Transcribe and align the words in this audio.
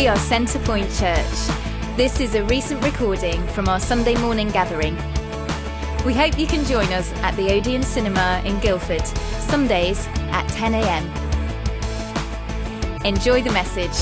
We 0.00 0.08
are 0.08 0.16
Centrepoint 0.16 0.88
Church. 0.98 1.94
This 1.94 2.20
is 2.20 2.34
a 2.34 2.42
recent 2.44 2.82
recording 2.82 3.46
from 3.48 3.68
our 3.68 3.78
Sunday 3.78 4.14
morning 4.16 4.48
gathering. 4.48 4.96
We 6.06 6.14
hope 6.14 6.38
you 6.38 6.46
can 6.46 6.64
join 6.64 6.90
us 6.94 7.12
at 7.16 7.36
the 7.36 7.52
Odeon 7.52 7.82
Cinema 7.82 8.40
in 8.46 8.58
Guildford, 8.60 9.06
Sundays 9.06 10.06
at 10.30 10.48
10 10.48 10.72
a.m. 10.72 11.04
Enjoy 13.04 13.42
the 13.42 13.52
message. 13.52 13.92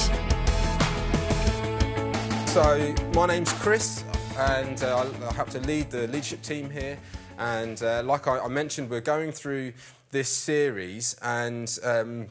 So, 2.51 2.95
my 3.15 3.27
name's 3.27 3.53
Chris, 3.55 4.05
and 4.37 4.81
uh, 4.85 5.05
I 5.29 5.35
have 5.35 5.51
to 5.51 5.59
lead 5.59 5.91
the 5.91 6.07
leadership 6.07 6.43
team 6.43 6.71
here. 6.71 6.97
And 7.39 7.83
uh, 7.83 8.05
like 8.05 8.29
I, 8.29 8.39
I, 8.39 8.47
mentioned, 8.47 8.89
we're 8.89 9.01
going 9.01 9.33
through 9.33 9.73
this 10.13 10.29
series, 10.29 11.17
and 11.23 11.77
um, 11.83 12.29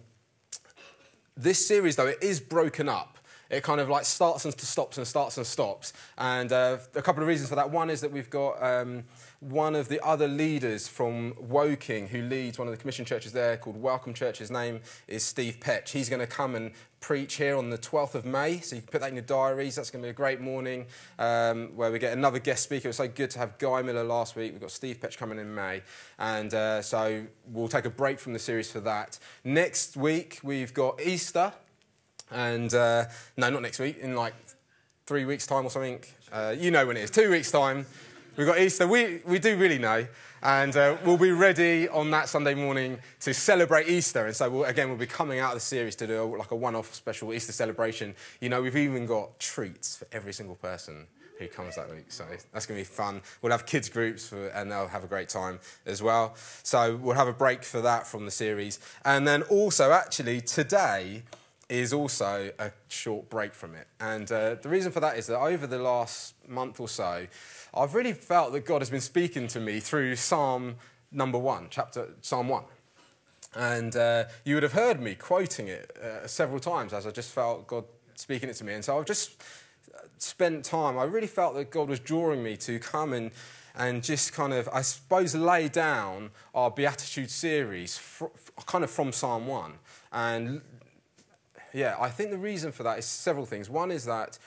this 1.36 1.68
series, 1.68 1.98
though, 1.98 2.08
it 2.08 2.20
is 2.24 2.40
broken 2.40 2.88
up 2.88 3.17
it 3.50 3.64
kind 3.64 3.80
of 3.80 3.90
like 3.90 4.06
starts 4.06 4.46
and 4.46 4.60
stops 4.60 4.98
and 4.98 5.08
starts 5.08 5.38
and 5.38 5.46
stops. 5.46 5.94
And 6.18 6.52
uh, 6.52 6.78
a 6.96 7.02
couple 7.02 7.22
of 7.22 7.28
reasons 7.28 7.50
for 7.50 7.56
that. 7.56 7.70
One 7.70 7.90
is 7.90 8.02
that 8.02 8.12
we've 8.12 8.30
got 8.30 8.62
um, 8.62 9.04
one 9.40 9.76
of 9.76 9.88
the 9.88 10.04
other 10.06 10.28
leaders 10.28 10.88
from 10.88 11.34
Woking 11.40 12.08
who 12.08 12.24
leads 12.24 12.58
one 12.58 12.68
of 12.68 12.74
the 12.74 12.78
commission 12.78 13.06
churches 13.06 13.32
there 13.32 13.58
called 13.58 13.82
Welcome 13.82 14.14
Church. 14.14 14.40
His 14.40 14.52
name 14.52 14.82
is 15.08 15.24
Steve 15.24 15.60
Petch. 15.60 15.90
He's 15.90 16.10
going 16.10 16.20
to 16.20 16.28
come 16.28 16.56
and 16.56 16.72
preach 17.00 17.36
here 17.36 17.56
on 17.56 17.70
the 17.70 17.78
12th 17.78 18.16
of 18.16 18.26
May. 18.26 18.60
So 18.60 18.76
you 18.76 18.82
can 18.82 18.92
put 18.92 19.02
that 19.02 19.10
in 19.10 19.16
your 19.16 19.24
diaries. 19.24 19.76
That's 19.76 19.92
going 19.92 20.02
to 20.02 20.08
be 20.08 20.10
a 20.10 20.14
great 20.14 20.42
morning 20.42 20.88
um, 21.20 21.70
where 21.76 21.92
we 21.92 22.00
get 22.00 22.14
another 22.14 22.40
guest 22.40 22.64
speaker. 22.64 22.88
It 22.88 22.90
was 22.90 22.98
so 22.98 23.08
good 23.08 23.30
to 23.32 23.40
have 23.40 23.58
Guy 23.60 23.82
Miller 23.82 24.04
last 24.04 24.36
week. 24.36 24.54
We've 24.54 24.62
got 24.62 24.72
Steve 24.72 25.00
Petch 25.00 25.18
coming 25.18 25.38
in 25.38 25.54
May. 25.54 25.84
And 26.18 26.54
uh, 26.54 26.82
so 26.82 27.26
we'll 27.46 27.68
take 27.68 27.86
a 27.86 27.92
break 27.92 28.20
from 28.20 28.34
the 28.34 28.40
series 28.40 28.72
for 28.72 28.80
that. 28.82 29.20
Next 29.44 29.96
week, 29.96 30.40
we've 30.44 30.74
got 30.74 31.00
Easter. 31.00 31.54
And 32.32 32.74
uh, 32.74 33.06
no, 33.38 33.50
not 33.50 33.62
next 33.62 33.80
week, 33.80 33.98
in 34.00 34.16
like 34.16 34.34
three 35.06 35.26
weeks' 35.26 35.48
time 35.48 35.66
or 35.66 35.70
something. 35.70 36.00
Uh, 36.32 36.54
you 36.58 36.72
know 36.72 36.86
when 36.86 36.98
it 36.98 37.04
is, 37.04 37.12
two 37.12 37.32
weeks' 37.32 37.52
time. 37.52 37.86
We've 38.36 38.46
got 38.46 38.60
Easter. 38.60 38.88
We, 38.88 39.22
we 39.26 39.40
do 39.40 39.58
really 39.58 39.80
know. 39.80 40.06
And 40.44 40.76
uh, 40.78 40.98
we'll 41.04 41.18
be 41.18 41.32
ready 41.32 41.90
on 41.90 42.12
that 42.12 42.30
Sunday 42.30 42.54
morning 42.54 43.00
to 43.22 43.34
celebrate 43.34 43.88
Easter. 43.88 44.28
And 44.28 44.36
so, 44.36 44.50
we'll, 44.50 44.66
again, 44.66 44.90
we'll 44.90 44.98
be 44.98 45.08
coming 45.08 45.40
out 45.40 45.54
of 45.54 45.56
the 45.56 45.62
series 45.62 45.96
to 45.96 46.08
do 46.08 46.22
a, 46.22 46.26
like 46.38 46.52
a 46.52 46.56
one 46.56 46.76
off 46.76 46.94
special 46.94 47.34
Easter 47.34 47.52
celebration. 47.52 48.14
You 48.40 48.50
know, 48.50 48.62
we've 48.62 48.78
even 48.78 49.08
got 49.08 49.40
treats 49.40 49.96
for 49.96 50.06
every 50.12 50.34
single 50.34 50.56
person 50.56 51.08
who 51.40 51.48
comes 51.48 51.76
that 51.76 51.90
week. 51.90 52.12
So 52.12 52.26
that's 52.54 52.66
going 52.66 52.84
to 52.84 52.88
be 52.88 52.96
fun. 52.96 53.22
We'll 53.42 53.52
have 53.52 53.66
kids 53.66 53.90
groups 53.90 54.28
for, 54.28 54.48
and 54.50 54.72
they'll 54.72 54.88
have 54.88 55.04
a 55.04 55.08
great 55.08 55.30
time 55.30 55.60
as 55.86 56.04
well. 56.04 56.36
So 56.64 56.98
we'll 56.98 57.16
have 57.16 57.28
a 57.28 57.34
break 57.34 57.64
for 57.64 57.82
that 57.82 58.06
from 58.06 58.26
the 58.26 58.32
series. 58.32 58.80
And 59.06 59.28
then 59.28 59.44
also, 59.44 59.92
actually, 59.92 60.42
today 60.42 61.24
is 61.70 61.92
also 61.92 62.52
a 62.60 62.72
short 62.88 63.30
break 63.30 63.54
from 63.54 63.76
it. 63.76 63.88
And 64.00 64.32
uh, 64.32 64.56
the 64.56 64.70
reason 64.70 64.92
for 64.92 65.00
that 65.02 65.18
is 65.18 65.28
that 65.28 65.40
over 65.40 65.68
the 65.68 65.80
last 65.80 66.36
month 66.48 66.80
or 66.80 66.88
so, 66.88 67.28
I've 67.74 67.94
really 67.94 68.14
felt 68.14 68.54
that 68.54 68.66
God 68.66 68.82
has 68.82 68.90
been 68.90 69.02
speaking 69.02 69.48
to 69.48 69.60
me 69.60 69.80
through 69.80 70.16
Psalm 70.16 70.76
number 71.12 71.38
one, 71.38 71.68
chapter 71.70 72.10
Psalm 72.22 72.48
one. 72.48 72.64
And 73.54 73.96
uh, 73.96 74.26
you 74.46 74.56
would 74.56 74.64
have 74.64 74.74
heard 74.74 75.02
me 75.02 75.16
quoting 75.16 75.68
it 75.68 75.98
uh, 76.02 76.28
several 76.28 76.60
times 76.60 76.94
as 76.94 77.06
I 77.06 77.12
just 77.12 77.32
felt 77.32 77.68
God 77.68 77.86
speaking 78.16 78.50
it 78.50 78.56
to 78.58 78.64
me. 78.64 78.74
And 78.74 78.84
so 78.84 78.98
I've 78.98 79.06
just 79.06 79.42
spent 80.20 80.64
time, 80.64 80.98
I 80.98 81.04
really 81.04 81.28
felt 81.28 81.56
that 81.56 81.70
God 81.70 81.90
was 81.90 82.00
drawing 82.00 82.44
me 82.44 82.56
to 82.58 82.80
come 82.80 83.14
and 83.14 83.32
and 83.80 84.04
just 84.04 84.34
kind 84.34 84.54
of, 84.54 84.68
I 84.74 84.82
suppose, 84.82 85.36
lay 85.36 85.68
down 85.68 86.32
our 86.56 86.72
Beatitude 86.72 87.30
series, 87.30 87.96
fr- 87.96 88.26
kind 88.66 88.84
of 88.84 88.90
from 88.90 89.12
Psalm 89.12 89.46
1, 89.46 89.74
and 90.12 90.62
yeah, 91.78 91.96
I 92.00 92.10
think 92.10 92.32
the 92.32 92.40
reason 92.40 92.72
for 92.72 92.82
that 92.84 92.98
is 92.98 93.06
several 93.06 93.46
things. 93.46 93.70
One 93.70 93.92
is 93.92 94.04
that 94.06 94.40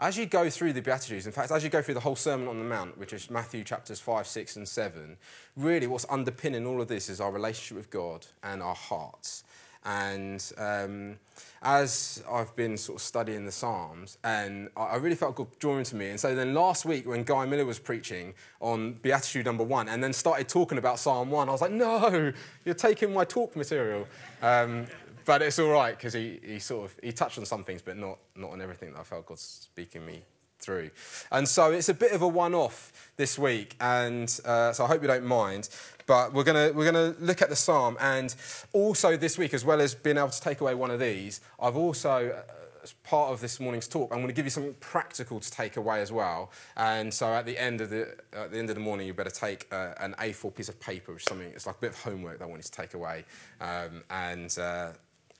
as 0.00 0.18
you 0.18 0.26
go 0.26 0.50
through 0.50 0.72
the 0.72 0.82
Beatitudes, 0.82 1.26
in 1.26 1.32
fact, 1.32 1.52
as 1.52 1.62
you 1.62 1.70
go 1.70 1.80
through 1.80 1.94
the 1.94 2.00
whole 2.00 2.16
Sermon 2.16 2.48
on 2.48 2.58
the 2.58 2.64
Mount, 2.64 2.98
which 2.98 3.12
is 3.12 3.30
Matthew 3.30 3.62
chapters 3.62 4.00
5, 4.00 4.26
6, 4.26 4.56
and 4.56 4.66
7, 4.66 5.16
really 5.56 5.86
what's 5.86 6.06
underpinning 6.10 6.66
all 6.66 6.82
of 6.82 6.88
this 6.88 7.08
is 7.08 7.20
our 7.20 7.30
relationship 7.30 7.76
with 7.76 7.88
God 7.88 8.26
and 8.42 8.60
our 8.60 8.74
hearts. 8.74 9.44
And 9.84 10.44
um, 10.58 11.18
as 11.62 12.22
I've 12.30 12.54
been 12.56 12.76
sort 12.76 12.98
of 12.98 13.02
studying 13.02 13.44
the 13.44 13.52
Psalms, 13.52 14.18
and 14.24 14.68
I 14.76 14.96
really 14.96 15.16
felt 15.16 15.36
God 15.36 15.48
drawing 15.60 15.84
to 15.84 15.96
me. 15.96 16.10
And 16.10 16.18
so 16.18 16.34
then 16.34 16.54
last 16.54 16.84
week, 16.84 17.06
when 17.06 17.22
Guy 17.22 17.46
Miller 17.46 17.64
was 17.64 17.78
preaching 17.78 18.34
on 18.60 18.94
Beatitude 18.94 19.46
number 19.46 19.64
one, 19.64 19.88
and 19.88 20.02
then 20.02 20.12
started 20.12 20.48
talking 20.48 20.78
about 20.78 20.98
Psalm 20.98 21.30
one, 21.30 21.48
I 21.48 21.52
was 21.52 21.60
like, 21.60 21.72
no, 21.72 22.32
you're 22.64 22.74
taking 22.74 23.12
my 23.12 23.24
talk 23.24 23.54
material. 23.54 24.06
Um, 24.40 24.86
but 25.24 25.42
it's 25.42 25.58
all 25.58 25.70
right 25.70 25.96
because 25.96 26.12
he, 26.12 26.40
he 26.44 26.58
sort 26.58 26.90
of 26.90 26.98
he 27.02 27.12
touched 27.12 27.38
on 27.38 27.44
some 27.44 27.64
things, 27.64 27.82
but 27.82 27.96
not 27.96 28.18
not 28.36 28.50
on 28.50 28.60
everything 28.60 28.92
that 28.92 29.00
I 29.00 29.04
felt 29.04 29.26
God 29.26 29.38
speaking 29.38 30.04
me 30.04 30.22
through. 30.62 30.90
And 31.30 31.46
so 31.46 31.72
it's 31.72 31.88
a 31.88 31.94
bit 31.94 32.12
of 32.12 32.22
a 32.22 32.28
one-off 32.28 33.12
this 33.16 33.38
week, 33.38 33.76
and 33.80 34.28
uh, 34.44 34.72
so 34.72 34.84
I 34.84 34.86
hope 34.86 35.02
you 35.02 35.08
don't 35.08 35.26
mind. 35.26 35.68
But 36.06 36.32
we're 36.32 36.44
gonna 36.44 36.72
we're 36.72 36.90
gonna 36.90 37.14
look 37.20 37.42
at 37.42 37.48
the 37.48 37.56
psalm, 37.56 37.96
and 38.00 38.34
also 38.72 39.16
this 39.16 39.36
week, 39.36 39.54
as 39.54 39.64
well 39.64 39.80
as 39.80 39.94
being 39.94 40.18
able 40.18 40.30
to 40.30 40.40
take 40.40 40.60
away 40.60 40.74
one 40.74 40.90
of 40.90 41.00
these, 41.00 41.40
I've 41.60 41.76
also. 41.76 42.30
Uh, 42.30 42.52
as 42.82 42.94
part 43.04 43.30
of 43.30 43.40
this 43.40 43.60
morning's 43.60 43.86
talk, 43.86 44.10
I'm 44.10 44.18
going 44.18 44.28
to 44.28 44.34
give 44.34 44.44
you 44.44 44.50
something 44.50 44.74
practical 44.80 45.38
to 45.38 45.50
take 45.52 45.76
away 45.76 46.00
as 46.00 46.10
well. 46.10 46.50
And 46.76 47.14
so 47.14 47.32
at 47.32 47.46
the 47.46 47.56
end 47.56 47.80
of 47.80 47.90
the, 47.90 48.16
at 48.32 48.50
the, 48.50 48.58
end 48.58 48.70
of 48.70 48.74
the 48.74 48.80
morning, 48.80 49.06
you 49.06 49.14
better 49.14 49.30
take 49.30 49.68
uh, 49.72 49.94
an 50.00 50.16
A4 50.18 50.52
piece 50.52 50.68
of 50.68 50.80
paper, 50.80 51.12
which 51.12 51.22
is 51.22 51.28
something, 51.28 51.46
it's 51.46 51.66
like 51.66 51.76
a 51.76 51.80
bit 51.80 51.90
of 51.90 52.02
homework 52.02 52.38
that 52.38 52.44
I 52.44 52.48
want 52.48 52.58
you 52.58 52.64
to 52.64 52.72
take 52.72 52.94
away. 52.94 53.24
Um, 53.60 54.02
and 54.10 54.58
uh, 54.58 54.88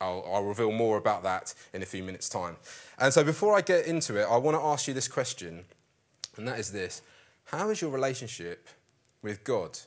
I'll, 0.03 0.25
I'll, 0.31 0.45
reveal 0.45 0.73
more 0.73 0.99
about 0.99 1.23
that 1.23 1.55
in 1.73 1.83
a 1.83 1.87
few 1.87 2.03
minutes' 2.03 2.29
time. 2.29 2.57
And 2.99 3.13
so, 3.13 3.23
before 3.23 3.57
I 3.57 3.61
get 3.61 3.87
into 3.87 4.17
it, 4.17 4.25
I 4.25 4.37
want 4.37 4.57
to 4.57 4.63
ask 4.63 4.89
you 4.89 4.95
this 4.95 5.09
question, 5.09 5.65
and 6.37 6.49
that 6.49 6.59
is 6.59 6.73
this 6.73 7.03
How 7.47 7.71
is 7.71 7.81
your 7.81 7.91
relationship 7.91 8.69
with 9.23 9.45
God? 9.45 9.79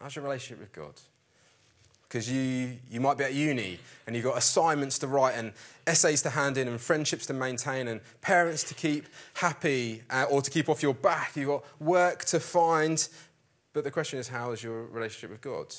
How's 0.00 0.16
your 0.16 0.24
relationship 0.24 0.60
with 0.60 0.72
God? 0.72 0.94
Because 2.02 2.30
you, 2.30 2.76
you 2.90 3.00
might 3.00 3.18
be 3.18 3.24
at 3.24 3.34
uni 3.34 3.80
and 4.06 4.14
you've 4.14 4.24
got 4.24 4.38
assignments 4.38 4.98
to 5.00 5.08
write 5.08 5.34
and 5.34 5.52
essays 5.86 6.22
to 6.22 6.30
hand 6.30 6.58
in 6.58 6.68
and 6.68 6.80
friendships 6.80 7.26
to 7.26 7.32
maintain 7.32 7.88
and 7.88 8.00
parents 8.20 8.62
to 8.64 8.74
keep 8.74 9.06
happy 9.32 10.02
uh, 10.10 10.26
or 10.30 10.40
to 10.42 10.50
keep 10.50 10.68
off 10.68 10.80
your 10.80 10.94
back. 10.94 11.34
You've 11.34 11.48
got 11.48 11.64
work 11.80 12.24
to 12.26 12.38
find. 12.38 13.08
But 13.72 13.82
the 13.82 13.90
question 13.90 14.20
is, 14.20 14.28
how 14.28 14.52
is 14.52 14.62
your 14.62 14.84
relationship 14.84 15.30
with 15.30 15.40
God? 15.40 15.74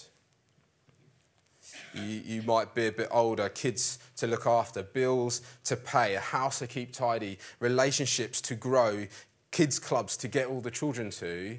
You, 1.95 2.21
you, 2.25 2.41
might 2.41 2.75
be 2.75 2.87
a 2.87 2.91
bit 2.91 3.07
older, 3.09 3.47
kids 3.49 3.99
to 4.17 4.27
look 4.27 4.45
after, 4.45 4.83
bills 4.83 5.41
to 5.63 5.77
pay, 5.77 6.15
a 6.15 6.19
house 6.19 6.59
to 6.59 6.67
keep 6.67 6.91
tidy, 6.91 7.39
relationships 7.59 8.41
to 8.41 8.55
grow, 8.55 9.07
kids' 9.51 9.79
clubs 9.79 10.17
to 10.17 10.27
get 10.27 10.47
all 10.47 10.61
the 10.61 10.71
children 10.71 11.09
to. 11.11 11.57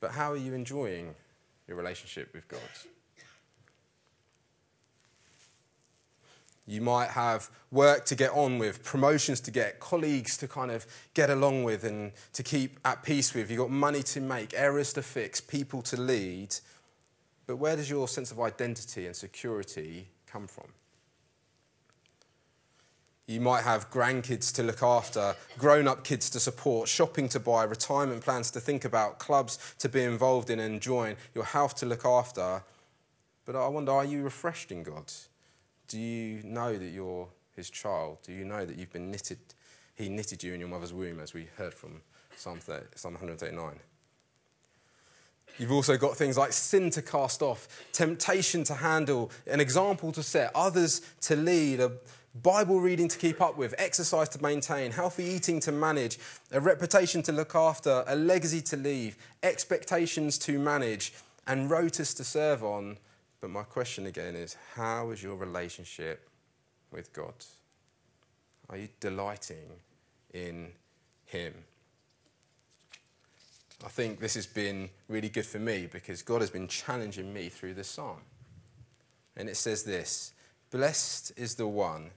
But 0.00 0.12
how 0.12 0.32
are 0.32 0.36
you 0.36 0.52
enjoying 0.52 1.14
your 1.66 1.76
relationship 1.76 2.34
with 2.34 2.48
God? 2.48 2.60
You 6.66 6.80
might 6.80 7.10
have 7.10 7.50
work 7.72 8.04
to 8.06 8.14
get 8.14 8.30
on 8.30 8.58
with, 8.58 8.84
promotions 8.84 9.40
to 9.40 9.50
get, 9.50 9.80
colleagues 9.80 10.36
to 10.36 10.46
kind 10.46 10.70
of 10.70 10.86
get 11.14 11.28
along 11.28 11.64
with 11.64 11.82
and 11.82 12.12
to 12.32 12.44
keep 12.44 12.78
at 12.84 13.02
peace 13.02 13.34
with. 13.34 13.50
You've 13.50 13.58
got 13.58 13.70
money 13.70 14.04
to 14.04 14.20
make, 14.20 14.54
errors 14.54 14.92
to 14.92 15.02
fix, 15.02 15.40
people 15.40 15.82
to 15.82 16.00
lead. 16.00 16.54
But 17.50 17.56
where 17.56 17.74
does 17.74 17.90
your 17.90 18.06
sense 18.06 18.30
of 18.30 18.38
identity 18.38 19.06
and 19.06 19.16
security 19.16 20.06
come 20.24 20.46
from? 20.46 20.68
You 23.26 23.40
might 23.40 23.64
have 23.64 23.90
grandkids 23.90 24.54
to 24.54 24.62
look 24.62 24.84
after, 24.84 25.34
grown 25.58 25.88
up 25.88 26.04
kids 26.04 26.30
to 26.30 26.38
support, 26.38 26.88
shopping 26.88 27.28
to 27.30 27.40
buy, 27.40 27.64
retirement 27.64 28.22
plans 28.22 28.52
to 28.52 28.60
think 28.60 28.84
about, 28.84 29.18
clubs 29.18 29.74
to 29.80 29.88
be 29.88 30.04
involved 30.04 30.48
in 30.48 30.60
and 30.60 30.80
join, 30.80 31.16
your 31.34 31.42
health 31.42 31.74
to 31.78 31.86
look 31.86 32.04
after. 32.04 32.62
But 33.44 33.56
I 33.56 33.66
wonder 33.66 33.90
are 33.90 34.04
you 34.04 34.22
refreshed 34.22 34.70
in 34.70 34.84
God? 34.84 35.12
Do 35.88 35.98
you 35.98 36.44
know 36.44 36.78
that 36.78 36.90
you're 36.90 37.26
His 37.56 37.68
child? 37.68 38.18
Do 38.22 38.32
you 38.32 38.44
know 38.44 38.64
that 38.64 38.76
you've 38.76 38.92
been 38.92 39.10
knitted? 39.10 39.40
He 39.96 40.08
knitted 40.08 40.44
you 40.44 40.54
in 40.54 40.60
your 40.60 40.68
mother's 40.68 40.92
womb, 40.92 41.18
as 41.18 41.34
we 41.34 41.48
heard 41.56 41.74
from 41.74 42.02
Psalm, 42.36 42.60
30, 42.60 42.86
Psalm 42.94 43.14
139. 43.14 43.80
You've 45.60 45.72
also 45.72 45.98
got 45.98 46.16
things 46.16 46.38
like 46.38 46.54
sin 46.54 46.88
to 46.92 47.02
cast 47.02 47.42
off, 47.42 47.68
temptation 47.92 48.64
to 48.64 48.74
handle, 48.74 49.30
an 49.46 49.60
example 49.60 50.10
to 50.12 50.22
set, 50.22 50.50
others 50.54 51.02
to 51.20 51.36
lead, 51.36 51.80
a 51.80 51.92
Bible 52.42 52.80
reading 52.80 53.08
to 53.08 53.18
keep 53.18 53.42
up 53.42 53.58
with, 53.58 53.74
exercise 53.76 54.30
to 54.30 54.42
maintain, 54.42 54.90
healthy 54.90 55.22
eating 55.22 55.60
to 55.60 55.70
manage, 55.70 56.18
a 56.50 56.60
reputation 56.62 57.20
to 57.24 57.32
look 57.32 57.54
after, 57.54 58.04
a 58.06 58.16
legacy 58.16 58.62
to 58.62 58.76
leave, 58.78 59.18
expectations 59.42 60.38
to 60.38 60.58
manage, 60.58 61.12
and 61.46 61.70
rotas 61.70 62.16
to 62.16 62.24
serve 62.24 62.64
on. 62.64 62.96
But 63.42 63.50
my 63.50 63.64
question 63.64 64.06
again 64.06 64.36
is 64.36 64.56
how 64.76 65.10
is 65.10 65.22
your 65.22 65.36
relationship 65.36 66.26
with 66.90 67.12
God? 67.12 67.34
Are 68.70 68.78
you 68.78 68.88
delighting 68.98 69.68
in 70.32 70.68
Him? 71.26 71.52
I 73.84 73.88
think 73.88 74.20
this 74.20 74.34
has 74.34 74.46
been 74.46 74.90
really 75.08 75.28
good 75.28 75.46
for 75.46 75.58
me 75.58 75.88
because 75.90 76.22
God 76.22 76.40
has 76.42 76.50
been 76.50 76.68
challenging 76.68 77.32
me 77.32 77.48
through 77.48 77.74
this 77.74 77.88
psalm. 77.88 78.20
And 79.36 79.48
it 79.48 79.56
says 79.56 79.84
this 79.84 80.32
Blessed 80.70 81.32
is 81.36 81.54
the 81.54 81.66
one 81.66 82.10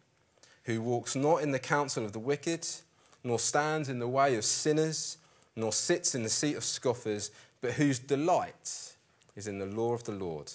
who 0.65 0.81
walks 0.81 1.15
not 1.15 1.41
in 1.41 1.51
the 1.51 1.59
counsel 1.59 2.05
of 2.05 2.13
the 2.13 2.19
wicked, 2.19 2.67
nor 3.23 3.39
stands 3.39 3.89
in 3.89 3.99
the 3.99 4.07
way 4.07 4.35
of 4.35 4.45
sinners, 4.45 5.17
nor 5.55 5.71
sits 5.71 6.15
in 6.15 6.23
the 6.23 6.29
seat 6.29 6.55
of 6.55 6.63
scoffers, 6.63 7.31
but 7.61 7.73
whose 7.73 7.99
delight 7.99 8.95
is 9.35 9.47
in 9.47 9.59
the 9.59 9.65
law 9.65 9.93
of 9.93 10.03
the 10.03 10.11
Lord, 10.11 10.51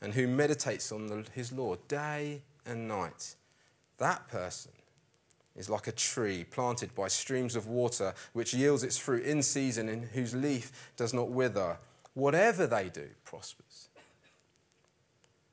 and 0.00 0.14
who 0.14 0.26
meditates 0.26 0.92
on 0.92 1.06
the, 1.06 1.24
his 1.34 1.52
law 1.52 1.76
day 1.88 2.42
and 2.66 2.88
night. 2.88 3.34
That 3.98 4.28
person 4.28 4.72
is 5.56 5.68
like 5.68 5.86
a 5.86 5.92
tree 5.92 6.44
planted 6.44 6.94
by 6.94 7.08
streams 7.08 7.56
of 7.56 7.66
water, 7.66 8.14
which 8.32 8.54
yields 8.54 8.82
its 8.82 8.96
fruit 8.96 9.24
in 9.24 9.42
season, 9.42 9.88
and 9.88 10.04
whose 10.06 10.34
leaf 10.34 10.90
does 10.96 11.12
not 11.12 11.30
wither. 11.30 11.78
Whatever 12.14 12.66
they 12.66 12.88
do 12.88 13.08
prospers. 13.24 13.88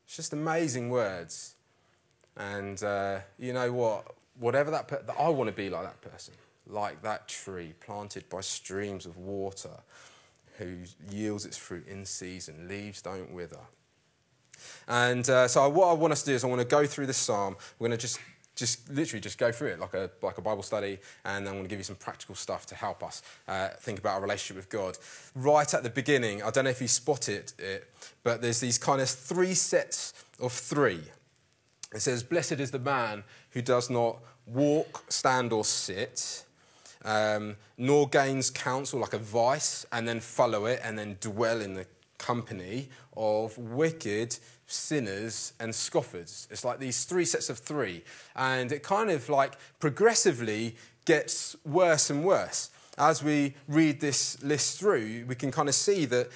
It's 0.05 0.15
just 0.15 0.33
amazing 0.33 0.89
words. 0.89 1.55
And 2.37 2.81
uh, 2.81 3.19
you 3.37 3.53
know 3.53 3.71
what? 3.71 4.15
Whatever 4.39 4.71
that, 4.71 4.87
per- 4.87 5.03
I 5.19 5.29
want 5.29 5.49
to 5.49 5.55
be 5.55 5.69
like 5.69 5.83
that 5.83 6.01
person, 6.01 6.33
like 6.65 7.01
that 7.01 7.27
tree 7.27 7.73
planted 7.79 8.29
by 8.29 8.41
streams 8.41 9.05
of 9.05 9.17
water, 9.17 9.81
who 10.57 10.77
yields 11.11 11.45
its 11.45 11.57
fruit 11.57 11.87
in 11.87 12.05
season. 12.05 12.67
Leaves 12.67 13.01
don't 13.01 13.31
wither. 13.33 13.59
And 14.87 15.29
uh, 15.29 15.47
so, 15.47 15.67
what 15.69 15.89
I 15.89 15.93
want 15.93 16.13
us 16.13 16.23
to 16.23 16.31
do 16.31 16.35
is, 16.35 16.43
I 16.43 16.47
want 16.47 16.61
to 16.61 16.67
go 16.67 16.85
through 16.85 17.05
this 17.05 17.17
psalm. 17.17 17.55
We're 17.77 17.87
going 17.87 17.97
to 17.97 18.01
just 18.01 18.19
just 18.59 18.89
literally 18.89 19.21
just 19.21 19.37
go 19.37 19.51
through 19.51 19.69
it 19.69 19.79
like 19.79 19.93
a, 19.93 20.09
like 20.21 20.37
a 20.37 20.41
Bible 20.41 20.63
study, 20.63 20.99
and 21.25 21.47
I'm 21.47 21.53
going 21.53 21.63
to 21.63 21.69
give 21.69 21.79
you 21.79 21.83
some 21.83 21.95
practical 21.95 22.35
stuff 22.35 22.65
to 22.67 22.75
help 22.75 23.03
us 23.03 23.23
uh, 23.47 23.69
think 23.79 23.99
about 23.99 24.15
our 24.15 24.21
relationship 24.21 24.57
with 24.57 24.69
God. 24.69 24.97
Right 25.33 25.73
at 25.73 25.83
the 25.83 25.89
beginning, 25.89 26.43
I 26.43 26.51
don't 26.51 26.65
know 26.65 26.69
if 26.69 26.81
you 26.81 26.87
spotted 26.87 27.53
it, 27.57 27.89
but 28.23 28.41
there's 28.41 28.59
these 28.59 28.77
kind 28.77 29.01
of 29.01 29.09
three 29.09 29.53
sets 29.53 30.13
of 30.39 30.51
three. 30.51 31.01
It 31.93 32.01
says, 32.01 32.21
Blessed 32.21 32.53
is 32.53 32.71
the 32.71 32.79
man 32.79 33.23
who 33.51 33.61
does 33.61 33.89
not 33.89 34.19
walk, 34.45 35.05
stand, 35.09 35.53
or 35.53 35.63
sit, 35.63 36.43
um, 37.05 37.55
nor 37.77 38.07
gains 38.09 38.49
counsel 38.49 38.99
like 38.99 39.13
advice, 39.13 39.85
and 39.91 40.07
then 40.07 40.19
follow 40.19 40.65
it, 40.65 40.81
and 40.83 40.99
then 40.99 41.17
dwell 41.19 41.61
in 41.61 41.73
the 41.73 41.87
company 42.17 42.89
of 43.15 43.57
wicked 43.57 44.37
sinners 44.71 45.53
and 45.59 45.73
scoffers. 45.73 46.47
It's 46.51 46.63
like 46.63 46.79
these 46.79 47.05
three 47.05 47.25
sets 47.25 47.49
of 47.49 47.59
three. 47.59 48.03
And 48.35 48.71
it 48.71 48.83
kind 48.83 49.09
of 49.09 49.29
like 49.29 49.55
progressively 49.79 50.75
gets 51.05 51.55
worse 51.65 52.09
and 52.09 52.23
worse. 52.23 52.69
As 52.97 53.23
we 53.23 53.55
read 53.67 54.01
this 54.01 54.41
list 54.43 54.79
through, 54.79 55.25
we 55.27 55.35
can 55.35 55.51
kind 55.51 55.69
of 55.69 55.75
see 55.75 56.05
that 56.05 56.29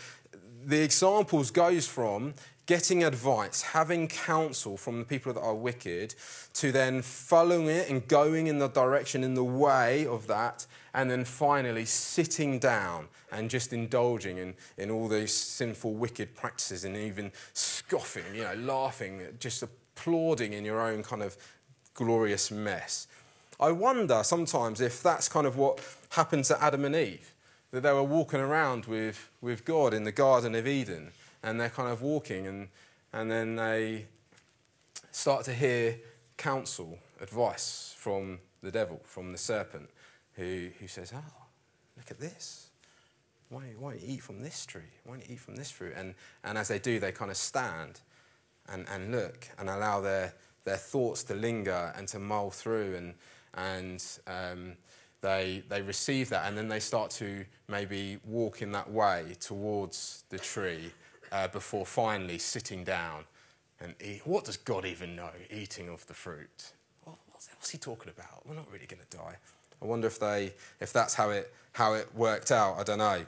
the 0.66 0.82
examples 0.82 1.52
goes 1.52 1.88
from 1.88 2.34
getting 2.66 3.04
advice, 3.04 3.62
having 3.62 4.08
counsel 4.08 4.78
from 4.78 5.00
the 5.00 5.06
people 5.06 5.34
that 5.34 5.42
are 5.42 5.54
wicked, 5.54 6.16
to 6.54 6.72
then 6.72 7.02
following 7.02 7.68
it 7.68 7.90
and 7.90 8.08
going 8.08 8.48
in 8.48 8.60
the 8.60 8.70
direction, 8.70 9.24
in 9.24 9.34
the 9.34 9.44
way 9.44 10.06
of 10.08 10.28
that, 10.28 10.66
and 10.94 11.12
then 11.12 11.26
finally 11.26 11.84
sitting 11.84 12.60
down 12.60 13.08
and 13.32 13.50
just 13.50 13.74
indulging 13.74 14.38
in, 14.38 14.54
in 14.78 14.90
all 14.90 15.08
these 15.08 15.34
sinful, 15.34 15.94
wicked 15.94 16.36
practices 16.36 16.86
and 16.86 16.96
even 16.96 17.32
scoffing, 17.94 18.24
you 18.34 18.44
know, 18.44 18.56
laughing, 18.56 19.22
just 19.40 19.62
applauding 19.62 20.54
in 20.54 20.66
your 20.66 20.82
own 20.82 21.04
kind 21.04 21.22
of 21.22 21.38
glorious 21.94 22.50
mess. 22.50 23.08
I 23.60 23.72
wonder 23.72 24.24
sometimes 24.24 24.82
if 24.82 25.04
that's 25.04 25.30
kind 25.30 25.46
of 25.46 25.58
what 25.58 25.80
happened 26.10 26.46
to 26.46 26.62
Adam 26.62 26.86
and 26.86 26.96
Eve, 26.96 27.36
that 27.70 27.84
they 27.84 27.94
were 27.94 28.02
walking 28.02 28.40
around 28.40 28.88
with, 28.88 29.30
with 29.42 29.64
God 29.64 29.94
in 29.94 30.06
the 30.06 30.12
Garden 30.12 30.56
of 30.56 30.66
Eden 30.68 31.12
and 31.44 31.62
they're 31.62 31.70
kind 31.70 31.92
of 31.92 32.02
walking, 32.02 32.48
and, 32.48 32.70
and 33.12 33.30
then 33.30 33.58
they 33.58 34.06
start 35.12 35.46
to 35.46 35.54
hear 35.54 36.00
counsel, 36.36 36.98
advice 37.22 37.94
from 37.96 38.40
the 38.64 38.72
devil, 38.72 39.02
from 39.04 39.32
the 39.32 39.38
serpent, 39.38 39.90
who, 40.34 40.70
who 40.80 40.88
says, 40.88 41.14
Oh, 41.16 41.44
look 41.96 42.10
at 42.10 42.20
this. 42.20 42.70
Why, 43.54 43.62
why 43.78 43.92
don't 43.92 44.02
you 44.02 44.16
eat 44.16 44.24
from 44.24 44.42
this 44.42 44.66
tree? 44.66 44.82
Why 45.04 45.14
don't 45.14 45.30
you 45.30 45.36
eat 45.36 45.40
from 45.40 45.56
this 45.56 45.70
fruit? 45.70 45.94
And, 45.96 46.16
and 46.44 46.58
as 46.58 46.70
they 46.70 46.80
do, 46.80 47.00
they 47.00 47.12
kind 47.12 47.30
of 47.30 47.38
stand 47.38 48.02
and, 48.68 48.88
and 48.92 49.12
look 49.12 49.48
and 49.60 49.70
allow 49.70 50.02
their, 50.02 50.34
their 50.64 50.78
thoughts 50.78 51.24
to 51.26 51.36
linger 51.36 51.94
and 51.96 52.08
to 52.08 52.18
mull 52.18 52.50
through. 52.50 52.96
And, 52.96 53.14
and 53.54 54.04
um, 54.26 54.74
they, 55.22 55.62
they 55.70 55.84
receive 55.84 56.30
that 56.30 56.48
and 56.48 56.58
then 56.58 56.68
they 56.68 56.80
start 56.80 57.12
to 57.12 57.46
maybe 57.68 58.18
walk 58.26 58.64
in 58.64 58.72
that 58.72 58.90
way 58.90 59.36
towards 59.40 60.24
the 60.30 60.40
tree 60.40 60.92
uh, 61.32 61.48
before 61.48 61.86
finally 61.86 62.40
sitting 62.40 62.84
down 62.84 63.24
and 63.80 63.94
eat. 64.04 64.22
What 64.26 64.46
does 64.46 64.58
God 64.58 64.84
even 64.84 65.16
know? 65.16 65.30
Eating 65.52 65.90
of 65.90 66.08
the 66.08 66.16
fruit. 66.16 66.72
what's, 67.04 67.50
what's 67.56 67.70
he 67.70 67.78
talking 67.78 68.10
about? 68.10 68.48
We're 68.48 68.56
not 68.56 68.66
really 68.72 68.88
going 68.88 69.04
to 69.08 69.18
die. 69.18 69.36
I 69.80 69.86
wonder 69.86 70.08
if 70.08 70.20
they, 70.20 70.54
if 70.80 70.92
that's 70.92 71.14
how 71.14 71.30
it, 71.30 71.54
how 71.74 71.94
it 71.94 72.10
worked 72.16 72.52
out. 72.52 72.80
I 72.80 72.84
don't 72.84 72.98
know. 72.98 73.26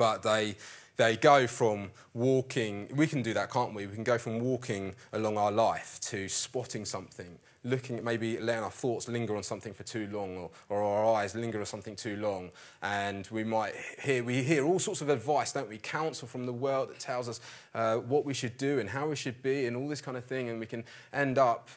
But 0.00 0.22
they, 0.22 0.56
they 0.96 1.18
go 1.18 1.46
from 1.46 1.90
walking. 2.14 2.88
We 2.96 3.06
can 3.06 3.20
do 3.20 3.34
that, 3.34 3.50
can't 3.50 3.74
we? 3.74 3.86
We 3.86 3.94
can 3.94 4.02
go 4.02 4.16
from 4.16 4.40
walking 4.40 4.94
along 5.12 5.36
our 5.36 5.52
life 5.52 6.00
to 6.04 6.26
spotting 6.26 6.86
something 6.86 7.38
looking 7.64 7.98
at 7.98 8.04
maybe 8.04 8.38
letting 8.38 8.64
our 8.64 8.70
thoughts 8.70 9.06
linger 9.08 9.36
on 9.36 9.42
something 9.42 9.74
for 9.74 9.82
too 9.82 10.08
long 10.10 10.38
or, 10.38 10.50
or 10.70 10.82
our 10.82 11.16
eyes 11.16 11.34
linger 11.34 11.60
on 11.60 11.66
something 11.66 11.94
too 11.94 12.16
long. 12.16 12.50
And 12.80 13.28
we 13.30 13.44
might 13.44 13.74
hear, 14.02 14.24
we 14.24 14.42
hear 14.42 14.64
all 14.64 14.78
sorts 14.78 15.02
of 15.02 15.10
advice, 15.10 15.52
don't 15.52 15.68
we? 15.68 15.76
Counsel 15.76 16.26
from 16.26 16.46
the 16.46 16.54
world 16.54 16.88
that 16.88 16.98
tells 16.98 17.28
us 17.28 17.42
uh, 17.74 17.96
what 17.96 18.24
we 18.24 18.32
should 18.32 18.56
do 18.56 18.78
and 18.78 18.88
how 18.88 19.08
we 19.08 19.16
should 19.16 19.42
be 19.42 19.66
and 19.66 19.76
all 19.76 19.86
this 19.86 20.00
kind 20.00 20.16
of 20.16 20.24
thing. 20.24 20.48
And 20.48 20.58
we 20.58 20.64
can 20.64 20.84
end 21.12 21.36
up 21.36 21.68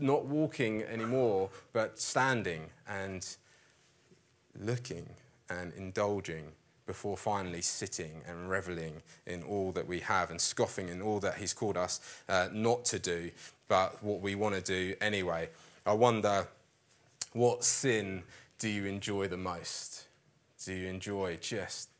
not 0.00 0.24
walking 0.24 0.82
anymore, 0.82 1.50
but 1.72 2.00
standing 2.00 2.70
and 2.88 3.36
looking 4.58 5.08
and 5.48 5.72
indulging 5.74 6.46
before 6.88 7.16
finally 7.16 7.60
sitting 7.60 8.22
and 8.26 8.50
reveling 8.50 9.02
in 9.26 9.44
all 9.44 9.70
that 9.70 9.86
we 9.86 10.00
have 10.00 10.32
and 10.32 10.40
scoffing 10.40 10.88
in 10.88 11.00
all 11.00 11.20
that 11.20 11.36
He's 11.36 11.52
called 11.52 11.76
us 11.76 12.00
uh, 12.28 12.48
not 12.52 12.84
to 12.86 12.98
do 12.98 13.30
but 13.68 14.02
what 14.02 14.20
we 14.20 14.34
want 14.34 14.54
to 14.54 14.62
do 14.62 14.96
anyway. 15.00 15.48
I 15.86 15.92
wonder 15.92 16.48
what 17.34 17.62
sin 17.62 18.24
do 18.58 18.68
you 18.68 18.86
enjoy 18.86 19.28
the 19.28 19.36
most? 19.36 20.06
Do 20.64 20.72
you 20.72 20.88
enjoy 20.88 21.36
just 21.40 21.90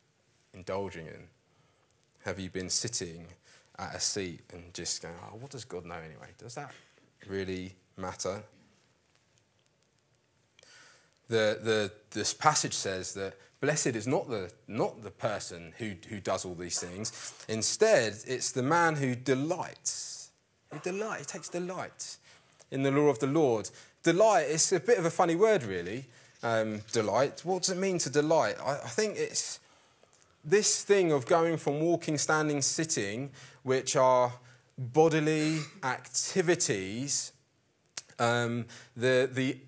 indulging 0.55 1.07
in? 1.07 1.29
Have 2.25 2.41
you 2.41 2.51
been 2.51 2.71
sitting 2.71 3.27
at 3.79 3.95
a 3.95 4.01
seat 4.01 4.41
and 4.53 4.75
just 4.75 5.03
going, 5.03 5.15
oh, 5.23 5.37
what 5.37 5.51
does 5.51 5.65
God 5.65 5.85
know 5.85 5.95
anyway? 5.95 6.29
Does 6.39 6.55
that 6.55 6.73
really 7.29 7.75
matter? 7.97 8.43
The, 11.29 11.59
the, 11.63 11.93
this 12.11 12.33
passage 12.33 12.73
says 12.73 13.13
that 13.15 13.35
blessed 13.61 13.89
is 13.89 14.07
not 14.07 14.29
the, 14.29 14.51
not 14.67 15.03
the 15.03 15.11
person 15.11 15.73
who, 15.79 15.93
who 16.09 16.21
does 16.21 16.45
all 16.45 16.55
these 16.55 16.79
things. 16.79 17.35
Instead, 17.49 18.17
it's 18.27 18.53
the 18.53 18.63
man 18.63 18.97
who 18.97 19.15
delights 19.15 20.09
he 20.73 20.79
delight, 20.81 21.21
he 21.21 21.25
takes 21.25 21.49
delight 21.49 22.17
in 22.71 22.83
the 22.83 22.91
law 22.91 23.09
of 23.09 23.19
the 23.19 23.27
Lord. 23.27 23.71
Delight 24.03 24.49
is 24.49 24.73
a 24.73 24.81
bit 24.81 24.99
of 24.99 25.05
a 25.05 25.11
funny 25.11 25.35
word, 25.35 25.63
really. 25.63 26.07
Um, 26.43 26.83
delight. 26.93 27.41
What 27.45 27.63
does 27.63 27.71
it 27.71 27.79
mean 27.79 27.99
to 27.99 28.11
delight? 28.11 28.57
I, 28.65 28.73
I 28.73 28.89
think 28.89 29.17
it's 29.17 29.61
this 30.45 30.85
thing 30.85 31.11
of 31.11 31.27
going 31.27 31.57
from 31.57 31.81
walking, 31.81 32.19
standing, 32.19 32.63
sitting, 32.63 33.31
which 33.63 33.97
are 33.97 34.33
bodily 34.77 35.61
activities. 35.83 37.33
Um, 38.19 38.67
the, 38.97 39.29
the 39.33 39.59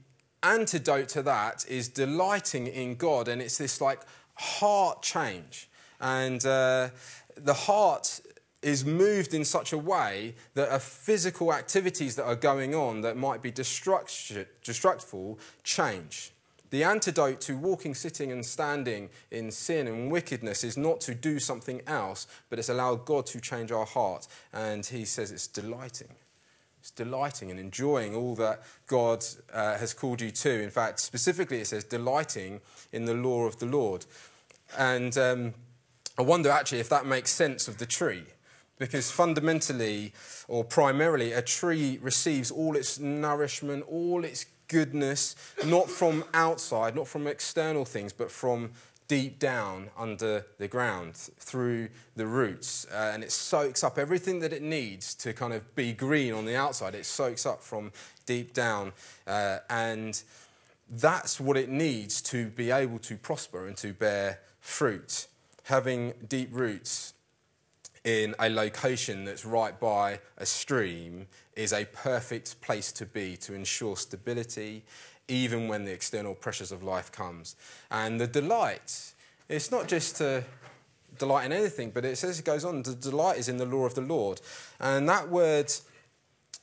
antidote 0.42 1.09
to 1.11 1.23
that 1.23 1.64
is 1.68 1.88
delighting 1.88 2.66
in 2.66 2.94
God, 2.97 3.28
and 3.28 3.40
it's 3.40 3.59
this 3.59 3.80
like 3.80 4.00
heart 4.35 5.02
change. 5.02 5.68
And 6.00 6.44
uh, 6.47 6.88
the 7.37 7.54
heart 7.54 8.20
is 8.62 8.85
moved 8.85 9.32
in 9.32 9.44
such 9.44 9.73
a 9.73 9.78
way 9.78 10.35
that 10.54 10.82
physical 10.82 11.52
activities 11.52 12.16
that 12.16 12.25
are 12.25 12.37
going 12.37 12.75
on 12.75 13.00
that 13.00 13.16
might 13.16 13.40
be 13.42 13.50
destructful 13.50 15.38
change. 15.62 16.32
The 16.70 16.85
antidote 16.85 17.40
to 17.42 17.56
walking, 17.56 17.94
sitting, 17.94 18.30
and 18.30 18.44
standing 18.47 19.09
in 19.30 19.50
sin 19.50 19.88
and 19.88 20.11
wickedness 20.11 20.62
is 20.62 20.76
not 20.76 21.00
to 21.02 21.14
do 21.14 21.40
something 21.40 21.80
else, 21.87 22.26
but 22.49 22.59
it's 22.59 22.68
allow 22.68 22.94
God 22.94 23.26
to 23.26 23.40
change 23.40 23.73
our 23.73 23.87
heart. 23.87 24.28
And 24.52 24.87
he 24.87 25.04
says 25.04 25.32
it's 25.32 25.49
delighting. 25.49 26.09
It's 26.80 26.90
delighting 26.90 27.50
and 27.50 27.60
enjoying 27.60 28.14
all 28.14 28.34
that 28.37 28.62
God 28.87 29.25
uh, 29.52 29.76
has 29.76 29.92
called 29.92 30.20
you 30.20 30.30
to. 30.30 30.62
In 30.62 30.70
fact, 30.70 30.99
specifically, 31.00 31.60
it 31.60 31.66
says 31.66 31.84
delighting 31.84 32.60
in 32.92 33.04
the 33.04 33.14
law 33.14 33.44
of 33.44 33.58
the 33.58 33.66
Lord. 33.66 34.06
And 34.78 35.16
um, 35.18 35.54
I 36.18 36.22
wonder 36.22 36.50
actually 36.50 36.80
if 36.80 36.88
that 36.88 37.06
makes 37.06 37.30
sense 37.30 37.68
of 37.68 37.78
the 37.78 37.87
tree 37.87 38.25
because 38.78 39.10
fundamentally 39.10 40.12
or 40.49 40.64
primarily 40.64 41.32
a 41.32 41.42
tree 41.42 41.99
receives 42.00 42.50
all 42.50 42.76
its 42.76 42.99
nourishment, 42.99 43.84
all 43.87 44.25
its 44.25 44.46
goodness, 44.68 45.37
not 45.66 45.90
from 45.90 46.25
outside, 46.32 46.96
not 46.96 47.06
from 47.06 47.26
external 47.26 47.84
things, 47.84 48.12
but 48.12 48.30
from 48.30 48.70
deep 49.11 49.40
down 49.40 49.90
under 49.99 50.47
the 50.59 50.69
ground 50.69 51.17
through 51.17 51.88
the 52.14 52.25
roots. 52.25 52.87
Uh, 52.93 53.11
and 53.12 53.25
it 53.25 53.33
soaks 53.33 53.83
up 53.83 53.99
everything 53.99 54.38
that 54.38 54.52
it 54.52 54.62
needs 54.62 55.17
to 55.17 55.33
kind 55.33 55.52
of 55.52 55.75
be 55.75 55.93
green 55.93 56.33
on 56.33 56.45
the 56.45 56.55
outside. 56.55 56.95
It 56.95 57.05
soaks 57.05 57.45
up 57.45 57.61
from 57.61 57.90
deep 58.25 58.55
down. 58.55 58.93
Uh, 59.26 59.59
and 59.69 60.23
that's 60.88 61.40
what 61.40 61.57
it 61.57 61.69
needs 61.69 62.23
to 62.23 62.50
be 62.50 62.71
able 62.71 63.00
to 63.00 63.17
prosper 63.17 63.67
and 63.67 63.76
to 63.79 63.93
bear 63.93 64.38
fruit. 64.61 65.26
Having 65.64 66.12
deep 66.29 66.50
roots 66.52 67.14
in 68.05 68.37
a 68.38 68.49
location 68.49 69.25
that's 69.25 69.45
right 69.45 69.79
by 69.81 70.21
a 70.38 70.47
stream 70.47 71.26
is 71.57 71.73
a 71.73 71.85
perfect 71.87 72.61
place 72.61 72.93
to 72.93 73.07
be 73.07 73.37
to 73.38 73.55
ensure 73.55 73.97
stability 73.97 74.85
even 75.30 75.68
when 75.68 75.84
the 75.84 75.92
external 75.92 76.34
pressures 76.34 76.72
of 76.72 76.82
life 76.82 77.10
comes 77.12 77.56
and 77.90 78.20
the 78.20 78.26
delight 78.26 79.12
it's 79.49 79.70
not 79.70 79.88
just 79.88 80.16
to 80.16 80.44
delight 81.18 81.46
in 81.46 81.52
anything 81.52 81.90
but 81.90 82.04
it 82.04 82.16
says 82.16 82.38
it 82.38 82.44
goes 82.44 82.64
on 82.64 82.82
the 82.82 82.94
delight 82.94 83.38
is 83.38 83.49
in 83.49 83.56
the 83.56 83.64
law 83.64 83.84
of 83.84 83.94
the 83.94 84.00
lord 84.00 84.40
and 84.80 85.08
that 85.08 85.28
word 85.28 85.72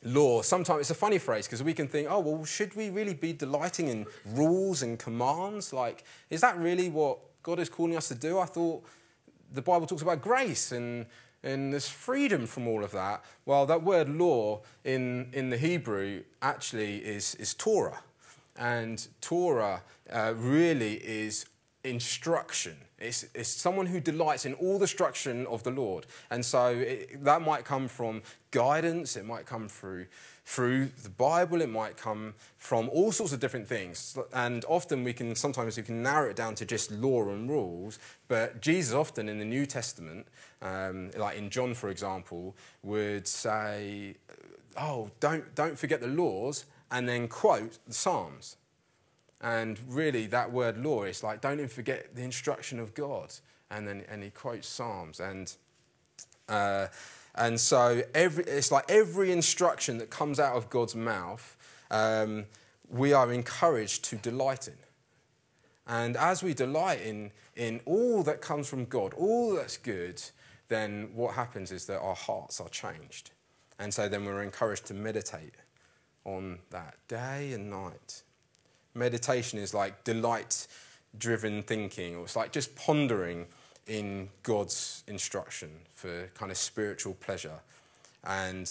law 0.04 0.42
sometimes 0.42 0.82
it's 0.82 0.92
a 0.92 0.96
funny 0.96 1.18
phrase 1.18 1.48
because 1.48 1.64
we 1.64 1.74
can 1.74 1.88
think 1.88 2.08
oh 2.10 2.20
well 2.20 2.46
should 2.46 2.76
we 2.76 2.90
really 2.90 3.14
be 3.14 3.34
delighting 3.34 3.88
in 3.88 4.06
rules 4.26 4.84
and 4.84 5.00
commands 5.00 5.74
like 5.74 6.04
is 6.30 6.42
that 6.42 6.58
really 6.58 6.90
what 6.90 7.18
god 7.44 7.60
is 7.60 7.70
calling 7.70 7.96
us 7.96 8.08
to 8.08 8.16
do 8.16 8.40
i 8.40 8.46
thought 8.46 8.84
the 9.54 9.62
bible 9.62 9.88
talks 9.88 10.02
about 10.02 10.22
grace 10.22 10.72
and 10.72 11.06
and 11.44 11.72
there's 11.72 11.88
freedom 11.88 12.46
from 12.46 12.68
all 12.68 12.84
of 12.84 12.92
that. 12.92 13.24
Well, 13.46 13.66
that 13.68 13.84
word 13.84 14.10
law 14.10 14.62
in, 14.84 15.30
in 15.34 15.50
the 15.50 15.58
Hebrew 15.58 16.24
actually 16.42 16.98
is, 16.98 17.36
is 17.36 17.54
Torah. 17.54 18.02
And 18.58 19.08
Torah 19.22 19.84
uh, 20.12 20.34
really 20.36 20.96
is 20.96 21.46
instruction. 21.84 22.78
It's, 23.00 23.26
it's 23.36 23.50
someone 23.50 23.86
who 23.86 24.00
delights 24.00 24.46
in 24.46 24.54
all 24.56 24.78
the 24.78 24.84
instruction 24.84 25.46
of 25.48 25.64
the 25.64 25.72
Lord. 25.72 26.06
And 26.30 26.44
so 26.44 26.70
it, 26.70 27.24
that 27.24 27.42
might 27.42 27.64
come 27.64 27.88
from 27.88 28.24
guidance, 28.52 29.16
it 29.16 29.26
might 29.26 29.46
come 29.46 29.68
through 29.68 30.08
through 30.48 30.86
the 31.04 31.10
Bible, 31.10 31.62
it 31.62 31.68
might 31.68 31.98
come 31.98 32.34
from 32.56 32.88
all 32.94 33.12
sorts 33.12 33.34
of 33.34 33.42
different 33.42 33.68
things. 33.68 34.18
And 34.34 34.64
often 34.70 35.04
we 35.04 35.12
can, 35.12 35.36
sometimes 35.36 35.76
we 35.76 35.84
can 35.84 36.02
narrow 36.02 36.30
it 36.30 36.38
down 36.38 36.56
to 36.56 36.66
just 36.66 36.90
law 36.90 37.28
and 37.28 37.50
rules. 37.50 38.00
But 38.30 38.62
Jesus 38.62 38.94
often 38.94 39.28
in 39.28 39.40
the 39.40 39.46
New 39.46 39.66
Testament, 39.66 40.26
um, 40.62 41.12
like 41.18 41.38
in 41.38 41.50
John, 41.50 41.74
for 41.74 41.90
example, 41.90 42.56
would 42.82 43.28
say, 43.28 44.16
oh, 44.78 45.12
don't, 45.20 45.54
don't 45.54 45.78
forget 45.78 46.00
the 46.00 46.08
laws, 46.08 46.64
and 46.92 47.08
then 47.08 47.28
quote 47.28 47.80
the 47.88 47.94
Psalms. 47.94 48.58
And 49.42 49.80
really, 49.88 50.26
that 50.28 50.52
word 50.52 50.78
law 50.78 51.04
is 51.04 51.24
like, 51.24 51.42
don't 51.42 51.60
even 51.60 51.68
forget 51.68 52.16
the 52.16 52.24
instruction 52.24 52.80
of 52.80 52.94
God. 52.94 53.34
And 53.70 53.88
then 53.88 54.04
and 54.10 54.24
he 54.24 54.30
quotes 54.30 54.68
Psalms. 54.68 55.20
And 55.20 55.54
uh, 56.50 56.88
and 57.36 57.60
so 57.60 58.02
every, 58.16 58.44
it's 58.46 58.72
like 58.72 58.86
every 58.90 59.32
instruction 59.32 60.00
that 60.00 60.10
comes 60.10 60.40
out 60.40 60.56
of 60.56 60.70
God's 60.70 60.96
mouth, 60.96 61.56
um, 61.92 62.46
we 62.90 63.14
are 63.14 63.32
encouraged 63.32 64.06
to 64.06 64.16
delight 64.16 64.68
in. 64.68 64.74
And 65.86 66.18
as 66.18 66.42
we 66.42 66.54
delight 66.54 67.02
in, 67.02 67.32
in 67.56 67.82
all 67.86 68.24
that 68.24 68.42
comes 68.42 68.68
from 68.68 68.86
God, 68.86 69.14
all 69.14 69.56
that's 69.56 69.78
good, 69.78 70.22
then 70.68 71.10
what 71.14 71.36
happens 71.36 71.72
is 71.72 71.86
that 71.86 72.00
our 72.00 72.16
hearts 72.16 72.60
are 72.60 72.70
changed. 72.70 73.32
And 73.80 73.94
so 73.94 74.10
then 74.10 74.26
we're 74.26 74.42
encouraged 74.42 74.86
to 74.88 74.94
meditate 74.94 75.54
on 76.28 76.60
that 76.70 76.96
day 77.08 77.54
and 77.54 77.72
night. 77.72 78.22
Meditation 78.94 79.58
is 79.58 79.74
like 79.74 80.04
delight 80.04 80.68
driven 81.18 81.64
thinking, 81.64 82.16
or 82.16 82.26
it's 82.26 82.36
like 82.36 82.52
just 82.52 82.76
pondering 82.76 83.48
in 83.88 84.30
God's 84.44 85.04
instruction 85.08 85.70
for 85.94 86.30
kind 86.36 86.52
of 86.52 86.58
spiritual 86.58 87.16
pleasure. 87.16 87.60
And 88.24 88.70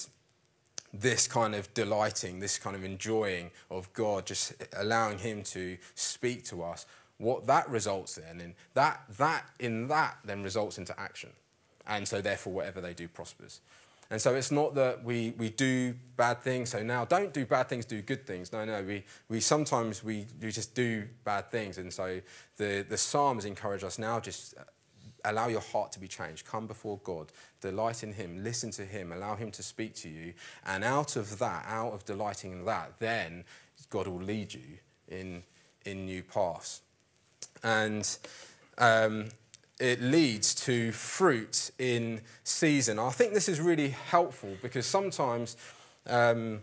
this 0.93 1.27
kind 1.27 1.55
of 1.55 1.73
delighting, 1.75 2.39
this 2.41 2.59
kind 2.59 2.77
of 2.77 2.85
enjoying 2.85 3.51
of 3.71 3.93
God, 3.95 4.27
just 4.27 4.53
allowing 4.77 5.19
Him 5.19 5.43
to 5.45 5.79
speak 5.95 6.45
to 6.45 6.63
us, 6.63 6.87
what 7.19 7.47
that 7.47 7.69
results 7.71 8.19
in, 8.19 8.41
and 8.41 8.55
that, 8.75 9.01
that 9.17 9.45
in 9.59 9.89
that 9.89 10.19
then 10.25 10.43
results 10.43 10.77
into 10.79 10.99
action. 11.01 11.31
And 11.87 12.07
so, 12.07 12.21
therefore, 12.21 12.53
whatever 12.53 12.81
they 12.81 12.95
do 12.95 13.09
prospers. 13.09 13.61
And 14.11 14.21
so 14.21 14.35
it's 14.35 14.51
not 14.51 14.75
that 14.77 15.03
we, 15.03 15.35
we 15.37 15.51
do 15.51 15.95
bad 16.17 16.41
things, 16.41 16.71
so 16.71 16.83
now 16.83 17.05
don't 17.05 17.35
do 17.35 17.45
bad 17.45 17.69
things, 17.69 17.85
do 17.85 18.03
good 18.03 18.27
things. 18.27 18.53
No, 18.53 18.65
no, 18.65 18.83
we, 18.83 19.05
we 19.29 19.41
sometimes 19.41 20.05
we, 20.05 20.27
we 20.41 20.51
just 20.53 20.75
do 20.75 21.09
bad 21.25 21.51
things. 21.51 21.79
And 21.79 21.93
so 21.93 22.21
the, 22.57 22.87
the 22.89 22.97
Psalms 22.97 23.45
encourage 23.45 23.83
us 23.83 23.99
now 23.99 24.21
just 24.21 24.55
allow 25.25 25.49
your 25.49 25.61
heart 25.61 25.93
to 25.93 26.01
be 26.01 26.09
changed. 26.09 26.47
Come 26.47 26.67
before 26.67 27.01
God, 27.03 27.33
delight 27.61 28.03
in 28.03 28.13
Him, 28.13 28.43
listen 28.43 28.71
to 28.73 28.85
Him, 28.85 29.13
allow 29.13 29.35
Him 29.35 29.51
to 29.53 29.63
speak 29.63 29.95
to 29.97 30.09
you. 30.09 30.33
And 30.65 30.85
out 30.85 31.17
of 31.17 31.39
that, 31.39 31.65
out 31.67 31.93
of 31.93 32.05
delighting 32.05 32.53
in 32.53 32.65
that, 32.65 32.99
then 32.99 33.45
God 33.91 34.07
will 34.07 34.23
lead 34.23 34.55
you 34.55 34.79
in, 35.09 35.43
in 35.85 36.07
new 36.07 36.23
paths. 36.23 36.83
And 37.63 38.09
um, 38.79 39.29
it 39.79 40.01
leads 40.01 40.55
to 40.55 40.91
fruit 40.93 41.71
in 41.79 42.21
season. 42.45 42.99
I 42.99 43.11
think 43.11 43.35
this 43.35 43.49
is 43.49 43.61
really 43.61 43.91
helpful 43.91 44.57
because 44.63 44.87
sometimes 44.87 45.57
um, 46.07 46.61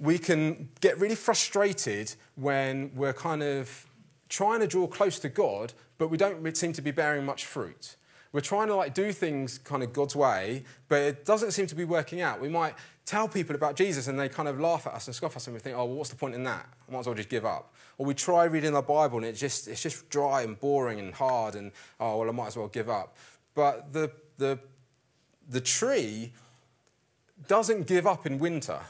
we 0.00 0.18
can 0.18 0.68
get 0.80 0.98
really 0.98 1.14
frustrated 1.14 2.14
when 2.34 2.90
we're 2.94 3.12
kind 3.12 3.42
of 3.42 3.86
trying 4.28 4.60
to 4.60 4.66
draw 4.66 4.86
close 4.86 5.18
to 5.20 5.28
God, 5.28 5.72
but 5.98 6.08
we 6.08 6.16
don't 6.16 6.56
seem 6.56 6.72
to 6.72 6.82
be 6.82 6.90
bearing 6.90 7.24
much 7.24 7.44
fruit. 7.44 7.96
We're 8.34 8.40
trying 8.40 8.66
to 8.66 8.74
like 8.74 8.94
do 8.94 9.12
things 9.12 9.58
kind 9.58 9.84
of 9.84 9.92
God's 9.92 10.16
way, 10.16 10.64
but 10.88 11.00
it 11.02 11.24
doesn't 11.24 11.52
seem 11.52 11.68
to 11.68 11.76
be 11.76 11.84
working 11.84 12.20
out. 12.20 12.40
We 12.40 12.48
might 12.48 12.74
tell 13.06 13.28
people 13.28 13.54
about 13.54 13.76
Jesus 13.76 14.08
and 14.08 14.18
they 14.18 14.28
kind 14.28 14.48
of 14.48 14.58
laugh 14.58 14.88
at 14.88 14.94
us 14.94 15.06
and 15.06 15.14
scoff 15.14 15.34
at 15.34 15.36
us 15.36 15.46
and 15.46 15.54
we 15.54 15.60
think, 15.60 15.76
oh, 15.76 15.84
well, 15.84 15.94
what's 15.94 16.10
the 16.10 16.16
point 16.16 16.34
in 16.34 16.42
that? 16.42 16.66
I 16.88 16.92
might 16.92 16.98
as 16.98 17.06
well 17.06 17.14
just 17.14 17.28
give 17.28 17.46
up. 17.46 17.72
Or 17.96 18.04
we 18.06 18.12
try 18.12 18.42
reading 18.46 18.72
the 18.72 18.82
Bible 18.82 19.18
and 19.18 19.26
it's 19.26 19.38
just, 19.38 19.68
it's 19.68 19.80
just 19.80 20.08
dry 20.08 20.42
and 20.42 20.58
boring 20.58 20.98
and 20.98 21.14
hard 21.14 21.54
and, 21.54 21.70
oh, 22.00 22.18
well, 22.18 22.28
I 22.28 22.32
might 22.32 22.48
as 22.48 22.56
well 22.56 22.66
give 22.66 22.88
up. 22.88 23.16
But 23.54 23.92
the, 23.92 24.10
the, 24.38 24.58
the 25.48 25.60
tree 25.60 26.32
doesn't 27.46 27.86
give 27.86 28.04
up 28.04 28.26
in 28.26 28.40
winter. 28.40 28.80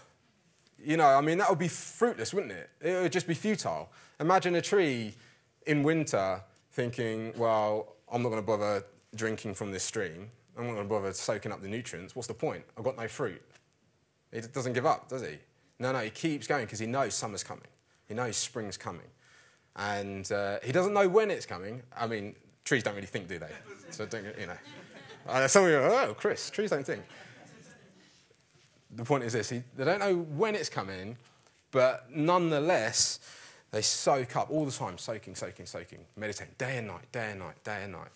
You 0.83 0.97
know, 0.97 1.05
I 1.05 1.21
mean, 1.21 1.37
that 1.37 1.51
would 1.51 1.59
be 1.59 1.69
fruitless, 1.69 2.33
wouldn't 2.33 2.53
it? 2.53 2.71
It 2.81 3.03
would 3.03 3.13
just 3.13 3.27
be 3.27 3.35
futile. 3.35 3.91
Imagine 4.21 4.55
a 4.55 4.63
tree 4.63 5.13
in 5.67 5.83
winter 5.83 6.41
thinking, 6.73 7.35
well, 7.37 7.97
I'm 8.11 8.23
not 8.23 8.31
going 8.31 8.41
to 8.41 8.47
bother 8.47 8.85
drinking 9.15 9.55
from 9.55 9.73
this 9.73 9.83
stream. 9.83 10.31
I'm 10.57 10.67
not 10.67 10.75
going 10.75 10.85
to 10.85 10.89
bother 10.89 11.13
soaking 11.13 11.53
up 11.53 11.63
the 11.63 11.69
nutrients. 11.69 12.15
What's 12.15 12.29
the 12.29 12.35
point? 12.35 12.65
I've 12.79 12.85
got 12.85 12.97
no 12.97 13.09
fruit. 13.09 13.43
He 14.33 14.41
doesn't 14.41 14.73
give 14.73 14.87
up, 14.87 15.09
does 15.09 15.23
he? 15.23 15.39
No, 15.79 15.93
no, 15.93 15.99
he 15.99 16.11
keeps 16.11 16.47
going 16.47 16.65
because 16.65 16.79
he 16.79 16.87
knows 16.87 17.15
summer's 17.15 17.43
coming. 17.43 17.67
He 18.07 18.15
knows 18.15 18.37
spring's 18.37 18.77
coming. 18.77 19.07
And 19.77 20.31
uh, 20.31 20.59
he 20.63 20.71
doesn't 20.71 20.93
know 20.93 21.09
when 21.09 21.31
it's 21.31 21.47
coming. 21.47 21.83
I 21.97 22.07
mean, 22.07 22.35
trees 22.65 22.83
don't 22.83 22.95
really 22.95 23.07
think, 23.07 23.29
do 23.29 23.39
they? 23.39 23.51
So, 23.91 24.07
don't, 24.07 24.25
you 24.39 24.47
know. 24.47 24.57
Uh, 25.27 25.49
some 25.49 25.65
of 25.65 25.71
you 25.71 25.77
are, 25.77 25.91
oh, 25.91 26.15
Chris, 26.15 26.51
trees 26.51 26.71
don't 26.71 26.87
think. 26.87 27.03
The 28.91 29.05
point 29.05 29.25
is 29.25 29.33
this 29.33 29.51
he, 29.51 29.63
they 29.77 29.85
don't 29.85 29.99
know 29.99 30.17
when 30.17 30.55
it's 30.55 30.69
coming, 30.69 31.17
but 31.73 32.07
nonetheless, 32.15 33.19
they 33.73 33.83
soak 33.83 34.37
up 34.37 34.51
all 34.51 34.65
the 34.65 34.71
time, 34.71 34.99
soaking, 34.99 35.35
soaking, 35.35 35.67
soaking, 35.67 36.05
meditating 36.17 36.55
day 36.59 36.79
and 36.79 36.87
night, 36.87 37.11
day 37.11 37.31
and 37.33 37.41
night, 37.41 37.65
day 37.65 37.81
and 37.83 37.93
night. 37.93 38.11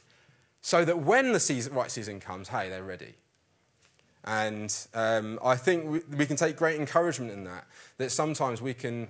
So 0.68 0.84
that 0.84 0.98
when 0.98 1.32
the 1.32 1.40
season, 1.40 1.72
right 1.72 1.90
season 1.90 2.20
comes, 2.20 2.48
hey, 2.50 2.68
they're 2.68 2.82
ready. 2.82 3.14
And 4.22 4.70
um, 4.92 5.38
I 5.42 5.56
think 5.56 5.86
we, 5.86 6.00
we 6.14 6.26
can 6.26 6.36
take 6.36 6.56
great 6.56 6.78
encouragement 6.78 7.32
in 7.32 7.44
that, 7.44 7.66
that 7.96 8.12
sometimes 8.12 8.60
we 8.60 8.74
can 8.74 9.08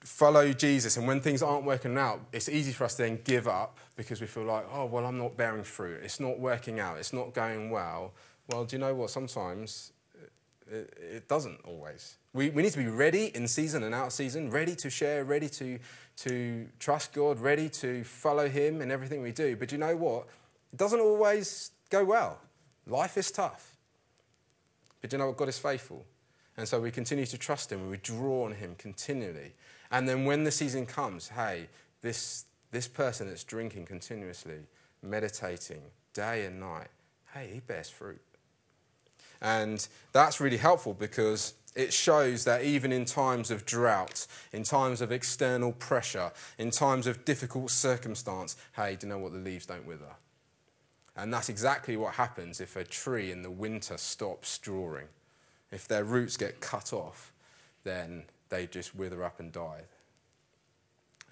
follow 0.00 0.52
Jesus, 0.52 0.98
and 0.98 1.06
when 1.06 1.22
things 1.22 1.42
aren't 1.42 1.64
working 1.64 1.96
out, 1.96 2.20
it's 2.30 2.50
easy 2.50 2.72
for 2.72 2.84
us 2.84 2.96
to 2.96 3.04
then 3.04 3.20
give 3.24 3.48
up 3.48 3.78
because 3.96 4.20
we 4.20 4.26
feel 4.26 4.42
like, 4.42 4.66
oh, 4.70 4.84
well, 4.84 5.06
I'm 5.06 5.16
not 5.16 5.34
bearing 5.34 5.64
fruit. 5.64 6.00
It's 6.02 6.20
not 6.20 6.38
working 6.38 6.78
out. 6.78 6.98
It's 6.98 7.14
not 7.14 7.32
going 7.32 7.70
well. 7.70 8.12
Well, 8.46 8.66
do 8.66 8.76
you 8.76 8.80
know 8.80 8.94
what? 8.94 9.08
Sometimes 9.08 9.92
it, 10.70 10.92
it 11.00 11.28
doesn't 11.28 11.58
always. 11.64 12.16
We, 12.34 12.50
we 12.50 12.62
need 12.62 12.72
to 12.72 12.78
be 12.78 12.86
ready 12.86 13.34
in 13.34 13.48
season 13.48 13.82
and 13.82 13.94
out 13.94 14.12
season, 14.12 14.50
ready 14.50 14.76
to 14.76 14.90
share, 14.90 15.24
ready 15.24 15.48
to, 15.48 15.78
to 16.18 16.68
trust 16.78 17.14
God, 17.14 17.40
ready 17.40 17.70
to 17.70 18.04
follow 18.04 18.46
Him 18.46 18.82
in 18.82 18.90
everything 18.90 19.22
we 19.22 19.32
do. 19.32 19.56
But 19.56 19.70
do 19.70 19.76
you 19.76 19.80
know 19.80 19.96
what? 19.96 20.28
It 20.72 20.78
doesn't 20.78 21.00
always 21.00 21.72
go 21.90 22.04
well. 22.04 22.38
Life 22.86 23.16
is 23.16 23.30
tough. 23.30 23.76
But 25.00 25.12
you 25.12 25.18
know 25.18 25.28
what? 25.28 25.36
God 25.36 25.48
is 25.48 25.58
faithful. 25.58 26.04
And 26.56 26.68
so 26.68 26.80
we 26.80 26.90
continue 26.90 27.26
to 27.26 27.38
trust 27.38 27.72
Him, 27.72 27.88
we 27.88 27.96
draw 27.96 28.44
on 28.44 28.52
Him 28.52 28.74
continually. 28.76 29.54
And 29.90 30.08
then 30.08 30.24
when 30.24 30.44
the 30.44 30.50
season 30.50 30.86
comes, 30.86 31.28
hey, 31.28 31.68
this, 32.02 32.44
this 32.70 32.86
person 32.86 33.28
that's 33.28 33.44
drinking 33.44 33.86
continuously, 33.86 34.60
meditating 35.02 35.82
day 36.12 36.44
and 36.44 36.60
night, 36.60 36.88
hey, 37.32 37.50
he 37.52 37.60
bears 37.60 37.88
fruit. 37.88 38.20
And 39.40 39.86
that's 40.12 40.40
really 40.40 40.58
helpful 40.58 40.92
because 40.92 41.54
It 41.76 41.92
shows 41.92 42.44
that 42.44 42.64
even 42.64 42.90
in 42.90 43.04
times 43.04 43.50
of 43.50 43.64
drought, 43.64 44.26
in 44.52 44.64
times 44.64 45.00
of 45.00 45.12
external 45.12 45.72
pressure, 45.72 46.32
in 46.58 46.70
times 46.70 47.06
of 47.06 47.24
difficult 47.24 47.70
circumstance, 47.70 48.56
hey, 48.74 48.96
do 48.96 49.06
you 49.06 49.12
know 49.12 49.18
what? 49.18 49.32
The 49.32 49.38
leaves 49.38 49.66
don't 49.66 49.86
wither. 49.86 50.16
And 51.16 51.32
that's 51.32 51.48
exactly 51.48 51.96
what 51.96 52.14
happens 52.14 52.60
if 52.60 52.76
a 52.76 52.84
tree 52.84 53.30
in 53.30 53.42
the 53.42 53.50
winter 53.50 53.98
stops 53.98 54.58
drawing. 54.58 55.08
If 55.70 55.86
their 55.86 56.04
roots 56.04 56.36
get 56.36 56.60
cut 56.60 56.92
off, 56.92 57.32
then 57.84 58.24
they 58.48 58.66
just 58.66 58.94
wither 58.94 59.24
up 59.24 59.40
and 59.40 59.52
die. 59.52 59.82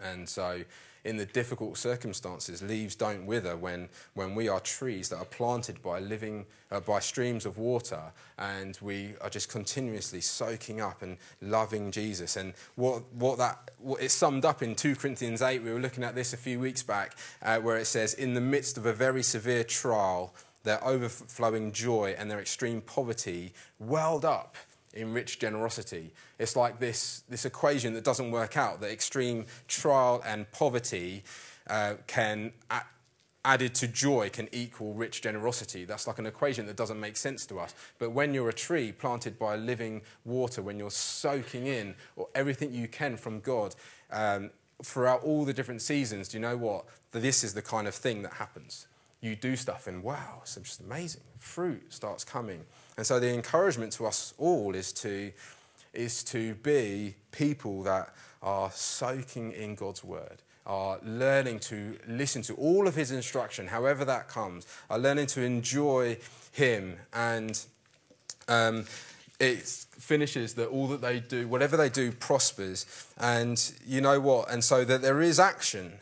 And 0.00 0.28
so 0.28 0.64
in 1.04 1.16
the 1.16 1.26
difficult 1.26 1.76
circumstances. 1.76 2.62
Leaves 2.62 2.94
don't 2.94 3.26
wither 3.26 3.56
when, 3.56 3.88
when 4.14 4.34
we 4.34 4.48
are 4.48 4.60
trees 4.60 5.08
that 5.08 5.18
are 5.18 5.24
planted 5.24 5.82
by 5.82 5.98
living 5.98 6.46
uh, 6.70 6.80
by 6.80 7.00
streams 7.00 7.46
of 7.46 7.58
water, 7.58 8.00
and 8.38 8.78
we 8.82 9.14
are 9.20 9.30
just 9.30 9.48
continuously 9.48 10.20
soaking 10.20 10.80
up 10.80 11.02
and 11.02 11.16
loving 11.40 11.90
Jesus. 11.90 12.36
And 12.36 12.52
what, 12.76 13.02
what 13.14 13.38
that 13.38 13.70
what 13.78 14.02
it's 14.02 14.14
summed 14.14 14.44
up 14.44 14.62
in 14.62 14.74
2 14.74 14.96
Corinthians 14.96 15.40
8. 15.42 15.62
We 15.62 15.72
were 15.72 15.80
looking 15.80 16.04
at 16.04 16.14
this 16.14 16.32
a 16.32 16.36
few 16.36 16.60
weeks 16.60 16.82
back, 16.82 17.16
uh, 17.42 17.58
where 17.58 17.78
it 17.78 17.86
says, 17.86 18.14
"In 18.14 18.34
the 18.34 18.40
midst 18.40 18.76
of 18.76 18.86
a 18.86 18.92
very 18.92 19.22
severe 19.22 19.64
trial." 19.64 20.34
Their 20.64 20.84
overflowing 20.84 21.72
joy 21.72 22.14
and 22.18 22.30
their 22.30 22.40
extreme 22.40 22.82
poverty 22.82 23.54
welled 23.78 24.24
up 24.24 24.56
in 24.94 25.12
rich 25.12 25.38
generosity. 25.38 26.12
It's 26.38 26.56
like 26.56 26.80
this, 26.80 27.22
this 27.28 27.44
equation 27.44 27.94
that 27.94 28.04
doesn't 28.04 28.30
work 28.30 28.56
out 28.56 28.80
that 28.80 28.90
extreme 28.90 29.46
trial 29.66 30.22
and 30.26 30.50
poverty 30.52 31.24
uh, 31.68 31.94
can, 32.06 32.52
a- 32.70 32.82
added 33.44 33.74
to 33.76 33.88
joy, 33.88 34.30
can 34.30 34.48
equal 34.52 34.94
rich 34.94 35.22
generosity. 35.22 35.84
That's 35.84 36.06
like 36.06 36.18
an 36.18 36.26
equation 36.26 36.66
that 36.66 36.76
doesn't 36.76 36.98
make 36.98 37.16
sense 37.16 37.46
to 37.46 37.58
us. 37.58 37.74
But 37.98 38.10
when 38.10 38.34
you're 38.34 38.48
a 38.48 38.54
tree 38.54 38.92
planted 38.92 39.38
by 39.38 39.56
living 39.56 40.02
water, 40.24 40.62
when 40.62 40.78
you're 40.78 40.90
soaking 40.90 41.66
in 41.66 41.94
or 42.16 42.28
everything 42.34 42.72
you 42.72 42.88
can 42.88 43.16
from 43.16 43.40
God, 43.40 43.74
um, 44.10 44.50
throughout 44.82 45.22
all 45.22 45.44
the 45.44 45.52
different 45.52 45.82
seasons, 45.82 46.28
do 46.28 46.36
you 46.36 46.40
know 46.40 46.56
what? 46.56 46.84
This 47.12 47.42
is 47.42 47.54
the 47.54 47.62
kind 47.62 47.88
of 47.88 47.94
thing 47.94 48.22
that 48.22 48.34
happens. 48.34 48.86
You 49.20 49.34
do 49.34 49.56
stuff 49.56 49.86
and 49.86 50.02
wow, 50.02 50.40
it's 50.42 50.54
just 50.54 50.80
amazing. 50.80 51.22
Fruit 51.38 51.92
starts 51.92 52.24
coming. 52.24 52.64
And 52.98 53.06
so 53.06 53.20
the 53.20 53.32
encouragement 53.32 53.92
to 53.92 54.06
us 54.06 54.34
all 54.38 54.74
is 54.74 54.92
to, 54.94 55.30
is 55.94 56.24
to 56.24 56.54
be 56.56 57.14
people 57.30 57.84
that 57.84 58.12
are 58.42 58.72
soaking 58.72 59.52
in 59.52 59.76
God's 59.76 60.02
word, 60.02 60.42
are 60.66 60.98
learning 61.04 61.60
to 61.60 61.96
listen 62.08 62.42
to 62.42 62.54
all 62.54 62.88
of 62.88 62.96
his 62.96 63.12
instruction, 63.12 63.68
however 63.68 64.04
that 64.04 64.28
comes, 64.28 64.66
are 64.90 64.98
learning 64.98 65.26
to 65.26 65.42
enjoy 65.42 66.18
him. 66.50 66.96
And 67.12 67.64
um, 68.48 68.84
it 69.38 69.62
finishes 69.62 70.54
that 70.54 70.66
all 70.66 70.88
that 70.88 71.00
they 71.00 71.20
do, 71.20 71.46
whatever 71.46 71.76
they 71.76 71.90
do, 71.90 72.10
prospers. 72.10 72.84
And 73.16 73.74
you 73.86 74.00
know 74.00 74.18
what? 74.18 74.50
And 74.50 74.64
so 74.64 74.84
that 74.84 75.02
there 75.02 75.22
is 75.22 75.38
action. 75.38 75.92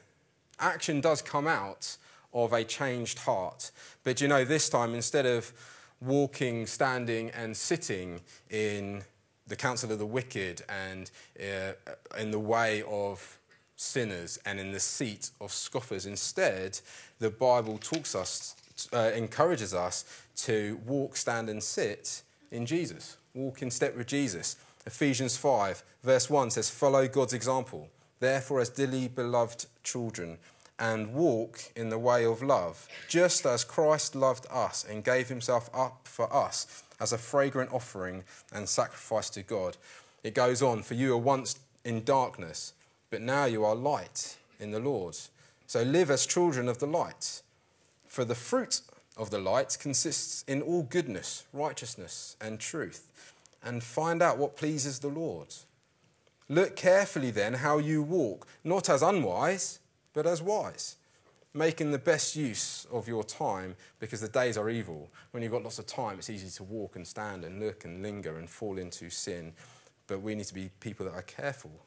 Action 0.59 1.03
does 1.03 1.21
come 1.21 1.47
out 1.47 1.99
of 2.33 2.55
a 2.55 2.65
changed 2.65 3.19
heart. 3.19 3.71
But 4.03 4.23
you 4.23 4.29
know, 4.29 4.47
this 4.47 4.71
time, 4.71 4.95
instead 4.95 5.27
of 5.27 5.53
walking, 6.01 6.67
standing, 6.67 7.31
and 7.31 7.57
sitting 7.57 8.21
in 8.51 9.03
the 9.47 9.57
counsel 9.57 9.93
of 9.93 9.99
the 9.99 10.07
wicked 10.07 10.63
and 10.69 11.11
uh, 11.41 11.73
in 12.19 12.31
the 12.31 12.39
way 12.39 12.83
of 12.89 13.39
sinners 13.77 14.39
and 14.45 14.59
in 14.59 14.73
the 14.73 14.81
seat 14.81 15.31
of 15.41 15.53
scoffers. 15.53 16.07
Instead, 16.07 16.81
the 17.19 17.31
Bible 17.31 17.79
talks 17.79 18.15
us, 18.15 18.57
uh, 18.93 19.11
encourages 19.15 19.75
us 19.75 20.05
to 20.37 20.81
walk, 20.87 21.17
stand, 21.17 21.49
and 21.49 21.63
sit 21.63 22.23
in 22.51 22.67
Jesus. 22.67 23.17
Walk 23.35 23.63
in 23.63 23.71
step 23.71 23.97
with 23.97 24.07
Jesus. 24.07 24.57
Ephesians 24.87 25.37
5, 25.37 25.83
verse 26.03 26.31
1 26.31 26.51
says, 26.51 26.71
Follow 26.71 27.07
God's 27.07 27.35
example. 27.35 27.89
Therefore, 28.19 28.61
as 28.61 28.71
dearly 28.71 29.09
beloved 29.09 29.67
children, 29.83 30.39
and 30.79 31.15
walk 31.15 31.61
in 31.75 31.89
the 31.89 31.99
way 31.99 32.25
of 32.25 32.43
love, 32.43 32.87
just 33.09 33.47
as 33.47 33.65
Christ 33.65 34.15
loved 34.15 34.47
us 34.51 34.85
and 34.85 35.05
gave 35.05 35.29
himself 35.29 35.71
up 35.73 36.07
for 36.07 36.33
us 36.35 36.83
as 37.01 37.13
a 37.13 37.19
fragrant 37.19 37.73
offering 37.73 38.25
and 38.53 38.69
sacrifice 38.69 39.31
to 39.31 39.43
God. 39.43 39.77
It 40.23 40.35
goes 40.35 40.63
on, 40.63 40.83
for 40.83 40.95
you 40.95 41.11
were 41.11 41.19
once 41.19 41.59
in 41.85 42.05
darkness, 42.05 42.73
but 43.11 43.23
now 43.23 43.45
you 43.45 43.65
are 43.65 43.75
light 43.75 44.37
in 44.61 44.71
the 44.71 44.81
Lord. 44.81 45.17
So 45.67 45.83
live 45.83 46.11
as 46.11 46.27
children 46.27 46.69
of 46.69 46.79
the 46.79 46.87
light. 46.87 47.43
For 48.07 48.25
the 48.25 48.35
fruit 48.35 48.81
of 49.17 49.31
the 49.31 49.39
light 49.39 49.77
consists 49.81 50.45
in 50.47 50.63
all 50.63 50.83
goodness, 50.83 51.45
righteousness, 51.53 52.37
and 52.41 52.61
truth. 52.61 53.11
And 53.63 53.83
find 53.83 54.23
out 54.23 54.39
what 54.39 54.57
pleases 54.57 55.01
the 55.01 55.09
Lord. 55.09 55.49
Look 56.49 56.77
carefully 56.77 57.31
then 57.31 57.55
how 57.55 57.79
you 57.79 58.03
walk, 58.03 58.47
not 58.63 58.89
as 58.89 59.03
unwise 59.03 59.81
but 60.17 60.27
as 60.27 60.41
wise, 60.41 60.97
making 61.53 61.91
the 61.91 61.99
best 61.99 62.35
use 62.35 62.87
of 62.91 63.07
your 63.07 63.23
time 63.23 63.77
because 64.01 64.23
the 64.23 64.29
days 64.29 64.57
are 64.57 64.71
evil. 64.71 65.11
When 65.31 65.43
you've 65.43 65.53
got 65.53 65.63
lots 65.63 65.79
of 65.79 65.87
time, 65.87 66.17
it's 66.17 66.31
easy 66.31 66.49
to 66.57 66.63
walk 66.63 66.97
and 66.97 67.07
stand 67.07 67.45
and 67.45 67.61
look 67.61 67.85
and 67.85 68.03
linger 68.03 68.39
and 68.39 68.49
fall 68.49 68.79
into 68.79 69.11
sin. 69.11 69.53
But 70.07 70.23
we 70.23 70.35
need 70.35 70.47
to 70.47 70.55
be 70.55 70.71
people 70.81 71.05
that 71.05 71.15
are 71.15 71.23
careful, 71.23 71.85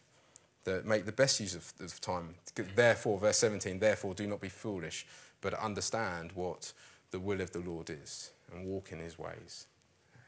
that 0.66 0.86
make 0.86 1.08
the 1.08 1.12
best 1.12 1.40
use 1.40 1.56
of, 1.56 1.74
of 1.80 2.00
time. 2.02 2.36
Therefore, 2.76 3.18
verse 3.18 3.40
17, 3.40 3.80
therefore 3.80 4.14
do 4.14 4.28
not 4.28 4.42
be 4.42 4.50
foolish, 4.50 5.08
but 5.42 5.56
understand 5.56 6.32
what 6.34 6.72
the 7.10 7.20
will 7.20 7.42
of 7.42 7.50
the 7.50 7.62
Lord 7.62 7.90
is 7.90 8.30
and 8.54 8.68
walk 8.68 8.92
in 8.92 9.00
his 9.00 9.18
ways. 9.18 9.66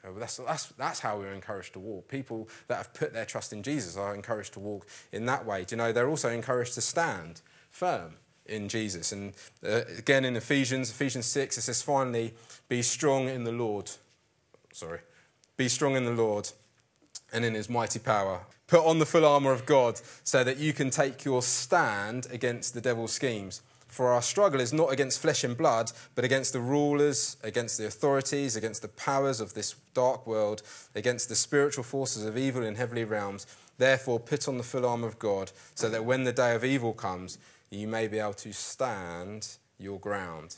Uh, 0.04 0.08
that's, 0.18 0.38
that's, 0.38 0.66
that's 0.70 1.00
how 1.02 1.20
we're 1.20 1.34
encouraged 1.34 1.74
to 1.74 1.80
walk. 1.80 2.08
People 2.08 2.50
that 2.68 2.78
have 2.78 2.94
put 2.96 3.14
their 3.14 3.26
trust 3.26 3.54
in 3.54 3.62
Jesus 3.62 3.96
are 3.96 4.16
encouraged 4.16 4.54
to 4.54 4.60
walk 4.60 4.88
in 5.12 5.28
that 5.28 5.46
way. 5.46 5.66
Do 5.66 5.76
you 5.76 5.78
know, 5.78 5.92
they're 5.92 6.10
also 6.10 6.30
encouraged 6.30 6.74
to 6.74 6.82
stand 6.82 7.42
firm 7.72 8.14
in 8.46 8.70
Jesus. 8.70 9.12
And 9.12 9.34
uh, 9.66 9.82
again 9.98 10.26
in 10.26 10.36
Ephesians, 10.36 10.92
Ephesians 10.92 11.26
6, 11.26 11.58
it 11.58 11.62
says, 11.62 11.82
finally, 11.82 12.34
be 12.70 12.82
strong 12.82 13.28
in 13.28 13.44
the 13.44 13.52
Lord. 13.52 13.90
Sorry. 14.72 15.00
Be 15.58 15.68
strong 15.68 15.96
in 15.96 16.06
the 16.06 16.12
Lord 16.12 16.50
and 17.34 17.44
in 17.44 17.54
his 17.54 17.70
mighty 17.70 18.00
power. 18.00 18.42
Put 18.68 18.86
on 18.86 19.00
the 19.00 19.06
full 19.06 19.26
armour 19.26 19.52
of 19.52 19.66
God 19.66 20.00
so 20.24 20.44
that 20.44 20.58
you 20.58 20.74
can 20.74 20.90
take 20.90 21.26
your 21.26 21.42
stand 21.42 22.28
against 22.32 22.74
the 22.74 22.82
devil's 22.82 23.12
schemes. 23.12 23.62
For 23.88 24.14
our 24.14 24.22
struggle 24.22 24.62
is 24.62 24.72
not 24.72 24.94
against 24.94 25.20
flesh 25.20 25.44
and 25.44 25.58
blood, 25.58 25.92
but 26.16 26.24
against 26.24 26.54
the 26.54 26.62
rulers, 26.62 27.36
against 27.44 27.78
the 27.78 27.88
authorities, 27.88 28.56
against 28.56 28.82
the 28.82 28.88
powers 28.88 29.42
of 29.42 29.54
this 29.54 29.76
dark 29.94 30.26
world, 30.26 30.62
against 30.96 31.28
the 31.28 31.36
spiritual 31.36 31.84
forces 31.84 32.24
of 32.24 32.38
evil 32.38 32.64
in 32.64 32.76
heavenly 32.76 33.04
realms. 33.04 33.46
Therefore, 33.78 34.18
put 34.18 34.48
on 34.48 34.58
the 34.58 34.64
full 34.64 34.86
armour 34.86 35.08
of 35.08 35.20
God, 35.20 35.52
so 35.76 35.90
that 35.90 36.06
when 36.06 36.24
the 36.24 36.32
day 36.32 36.56
of 36.56 36.64
evil 36.64 36.94
comes, 36.94 37.38
you 37.72 37.88
may 37.88 38.08
be 38.08 38.20
able 38.20 38.34
to 38.34 38.54
stand 38.54 39.48
your 39.80 40.00
ground. 40.00 40.58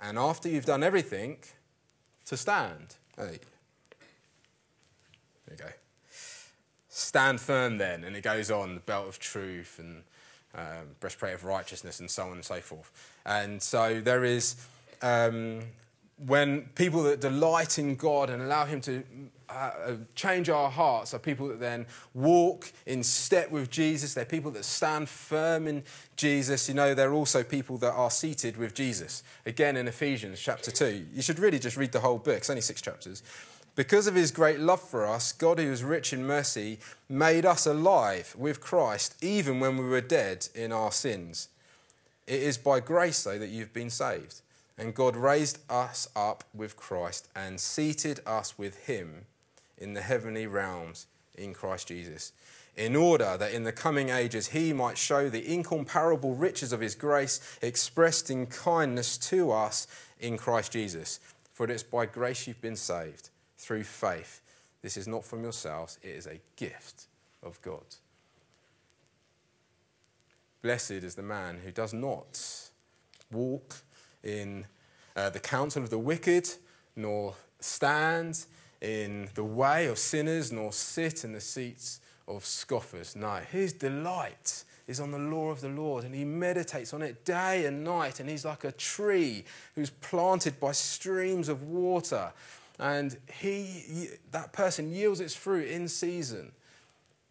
And 0.00 0.18
after 0.18 0.48
you've 0.48 0.64
done 0.64 0.82
everything, 0.82 1.38
to 2.24 2.36
stand. 2.36 2.96
Hey. 3.16 3.38
There 5.46 5.52
you 5.52 5.56
go. 5.56 5.70
Stand 6.88 7.40
firm 7.40 7.78
then. 7.78 8.04
And 8.04 8.16
it 8.16 8.22
goes 8.22 8.50
on 8.50 8.74
the 8.74 8.80
belt 8.80 9.08
of 9.08 9.18
truth 9.18 9.78
and 9.78 10.02
um, 10.54 10.96
breastplate 11.00 11.34
of 11.34 11.44
righteousness 11.44 12.00
and 12.00 12.10
so 12.10 12.24
on 12.24 12.32
and 12.32 12.44
so 12.44 12.60
forth. 12.60 12.90
And 13.24 13.62
so 13.62 14.00
there 14.00 14.24
is. 14.24 14.56
Um, 15.00 15.60
when 16.26 16.62
people 16.74 17.02
that 17.04 17.20
delight 17.20 17.78
in 17.78 17.96
God 17.96 18.30
and 18.30 18.42
allow 18.42 18.64
Him 18.64 18.80
to 18.82 19.04
uh, 19.48 19.92
change 20.14 20.50
our 20.50 20.70
hearts 20.70 21.14
are 21.14 21.18
people 21.18 21.48
that 21.48 21.58
then 21.58 21.86
walk 22.12 22.70
in 22.86 23.02
step 23.02 23.50
with 23.50 23.70
Jesus. 23.70 24.12
They're 24.12 24.24
people 24.24 24.50
that 24.50 24.64
stand 24.64 25.08
firm 25.08 25.66
in 25.66 25.84
Jesus. 26.16 26.68
You 26.68 26.74
know, 26.74 26.94
they're 26.94 27.14
also 27.14 27.42
people 27.42 27.78
that 27.78 27.92
are 27.92 28.10
seated 28.10 28.56
with 28.56 28.74
Jesus. 28.74 29.22
Again, 29.46 29.76
in 29.76 29.88
Ephesians 29.88 30.38
chapter 30.38 30.70
2. 30.70 31.06
You 31.14 31.22
should 31.22 31.38
really 31.38 31.58
just 31.58 31.76
read 31.76 31.92
the 31.92 32.00
whole 32.00 32.18
book, 32.18 32.36
it's 32.36 32.50
only 32.50 32.62
six 32.62 32.82
chapters. 32.82 33.22
Because 33.74 34.08
of 34.08 34.16
his 34.16 34.32
great 34.32 34.58
love 34.58 34.82
for 34.82 35.06
us, 35.06 35.32
God, 35.32 35.60
who 35.60 35.70
is 35.70 35.84
rich 35.84 36.12
in 36.12 36.26
mercy, 36.26 36.80
made 37.08 37.46
us 37.46 37.64
alive 37.64 38.34
with 38.36 38.60
Christ 38.60 39.14
even 39.22 39.60
when 39.60 39.76
we 39.76 39.84
were 39.84 40.00
dead 40.00 40.48
in 40.54 40.72
our 40.72 40.90
sins. 40.90 41.48
It 42.26 42.42
is 42.42 42.58
by 42.58 42.80
grace, 42.80 43.22
though, 43.22 43.38
that 43.38 43.50
you've 43.50 43.72
been 43.72 43.88
saved. 43.88 44.42
And 44.78 44.94
God 44.94 45.16
raised 45.16 45.58
us 45.68 46.08
up 46.14 46.44
with 46.54 46.76
Christ 46.76 47.28
and 47.34 47.60
seated 47.60 48.20
us 48.24 48.56
with 48.56 48.86
him 48.86 49.26
in 49.76 49.94
the 49.94 50.02
heavenly 50.02 50.46
realms 50.46 51.06
in 51.36 51.52
Christ 51.52 51.88
Jesus, 51.88 52.32
in 52.76 52.94
order 52.94 53.36
that 53.36 53.52
in 53.52 53.64
the 53.64 53.72
coming 53.72 54.08
ages 54.08 54.48
he 54.48 54.72
might 54.72 54.96
show 54.96 55.28
the 55.28 55.52
incomparable 55.52 56.34
riches 56.34 56.72
of 56.72 56.80
his 56.80 56.94
grace 56.94 57.58
expressed 57.60 58.30
in 58.30 58.46
kindness 58.46 59.18
to 59.18 59.50
us 59.50 59.88
in 60.20 60.36
Christ 60.36 60.72
Jesus. 60.72 61.18
For 61.52 61.64
it 61.64 61.70
is 61.70 61.82
by 61.82 62.06
grace 62.06 62.46
you've 62.46 62.60
been 62.60 62.76
saved 62.76 63.30
through 63.56 63.82
faith. 63.82 64.40
This 64.80 64.96
is 64.96 65.08
not 65.08 65.24
from 65.24 65.42
yourselves, 65.42 65.98
it 66.02 66.10
is 66.10 66.26
a 66.26 66.40
gift 66.54 67.06
of 67.42 67.60
God. 67.62 67.96
Blessed 70.62 70.92
is 70.92 71.16
the 71.16 71.22
man 71.22 71.58
who 71.64 71.72
does 71.72 71.92
not 71.92 72.70
walk 73.32 73.76
in 74.22 74.66
uh, 75.16 75.30
the 75.30 75.40
counsel 75.40 75.82
of 75.82 75.90
the 75.90 75.98
wicked, 75.98 76.48
nor 76.96 77.34
stand 77.60 78.44
in 78.80 79.28
the 79.34 79.44
way 79.44 79.86
of 79.86 79.98
sinners, 79.98 80.52
nor 80.52 80.72
sit 80.72 81.24
in 81.24 81.32
the 81.32 81.40
seats 81.40 82.00
of 82.26 82.44
scoffers. 82.44 83.16
No, 83.16 83.36
his 83.36 83.72
delight 83.72 84.64
is 84.86 85.00
on 85.00 85.10
the 85.10 85.18
law 85.18 85.50
of 85.50 85.60
the 85.60 85.68
Lord, 85.68 86.04
and 86.04 86.14
he 86.14 86.24
meditates 86.24 86.94
on 86.94 87.02
it 87.02 87.24
day 87.24 87.66
and 87.66 87.84
night. 87.84 88.20
And 88.20 88.28
he's 88.28 88.44
like 88.44 88.64
a 88.64 88.72
tree 88.72 89.44
who's 89.74 89.90
planted 89.90 90.58
by 90.58 90.72
streams 90.72 91.48
of 91.48 91.64
water. 91.64 92.32
And 92.78 93.16
he, 93.40 94.08
that 94.30 94.52
person 94.52 94.92
yields 94.92 95.20
its 95.20 95.34
fruit 95.34 95.68
in 95.68 95.88
season, 95.88 96.52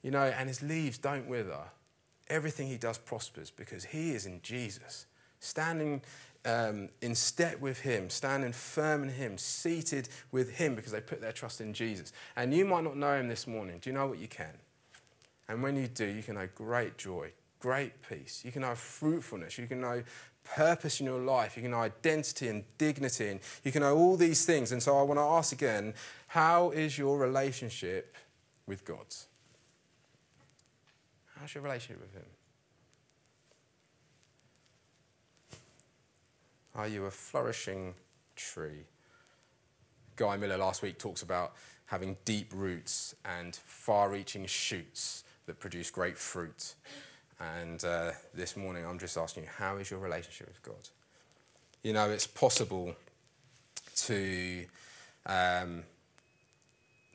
you 0.04 0.12
know, 0.12 0.24
and 0.24 0.50
his 0.50 0.62
leaves 0.62 0.98
don't 0.98 1.28
wither. 1.28 1.60
Everything 2.30 2.68
he 2.68 2.78
does 2.78 2.98
prospers 2.98 3.50
because 3.50 3.86
he 3.86 4.12
is 4.12 4.26
in 4.26 4.42
Jesus, 4.42 5.06
standing 5.40 6.02
um, 6.46 6.90
in 7.02 7.16
step 7.16 7.60
with 7.60 7.82
him, 7.82 8.10
standing 8.10 8.52
firm 8.52 9.04
in 9.04 9.10
him, 9.10 9.38
seated 9.38 10.10
with 10.32 10.52
him 10.52 10.76
because 10.76 10.92
they 10.92 11.02
put 11.02 11.22
their 11.22 11.32
trust 11.32 11.62
in 11.62 11.74
Jesus. 11.74 12.14
And 12.36 12.54
you 12.54 12.66
might 12.66 12.84
not 12.84 12.98
know 12.98 13.20
him 13.20 13.28
this 13.28 13.48
morning. 13.48 13.80
Do 13.82 13.90
you 13.90 13.96
know 13.96 14.08
what 14.08 14.20
you 14.20 14.28
can? 14.28 14.54
And 15.50 15.64
when 15.64 15.76
you 15.76 15.88
do, 15.88 16.06
you 16.06 16.24
can 16.24 16.36
know 16.36 16.48
great 16.56 16.98
joy, 16.98 17.32
great 17.60 17.94
peace. 18.08 18.42
You 18.44 18.52
can 18.52 18.62
know 18.62 18.76
fruitfulness. 18.76 19.58
You 19.58 19.68
can 19.68 19.82
know 19.82 20.04
purpose 20.44 21.00
in 21.00 21.06
your 21.06 21.20
life. 21.20 21.56
You 21.56 21.62
can 21.64 21.72
know 21.72 21.82
identity 21.82 22.48
and 22.48 22.64
dignity. 22.78 23.30
And 23.30 23.40
you 23.64 23.72
can 23.72 23.82
know 23.82 23.96
all 23.96 24.18
these 24.18 24.46
things. 24.46 24.72
And 24.72 24.82
so 24.82 24.98
I 24.98 25.04
want 25.04 25.20
to 25.20 25.24
ask 25.24 25.52
again 25.54 25.94
how 26.28 26.72
is 26.72 26.98
your 26.98 27.18
relationship 27.18 28.16
with 28.66 28.84
God? 28.86 29.06
How's 31.40 31.54
your 31.54 31.64
relationship 31.64 32.02
with 32.02 32.14
Him? 32.14 32.26
Are 36.78 36.88
you 36.88 37.06
a 37.06 37.12
flourishing 37.12 37.96
tree? 38.36 38.86
Guy 40.16 40.38
Miller 40.38 40.60
last 40.60 40.84
week 40.84 41.00
talks 41.00 41.24
about 41.24 41.54
having 41.88 42.18
deep 42.24 42.54
roots 42.54 43.16
and 43.26 43.56
far 43.56 44.12
reaching 44.12 44.46
shoots 44.46 45.24
that 45.48 45.60
produce 45.60 45.90
great 45.90 46.20
fruit. 46.20 46.76
And 47.40 47.84
uh, 47.84 48.12
this 48.32 48.56
morning, 48.56 48.86
I'm 48.86 49.00
just 49.00 49.18
asking 49.18 49.46
you, 49.46 49.50
how 49.58 49.78
is 49.78 49.90
your 49.90 50.00
relationship 50.00 50.50
with 50.50 50.62
God? 50.62 50.90
You 51.82 51.94
know, 51.94 52.12
it's 52.12 52.28
possible 52.28 52.96
to, 53.96 54.66
um, 55.26 55.82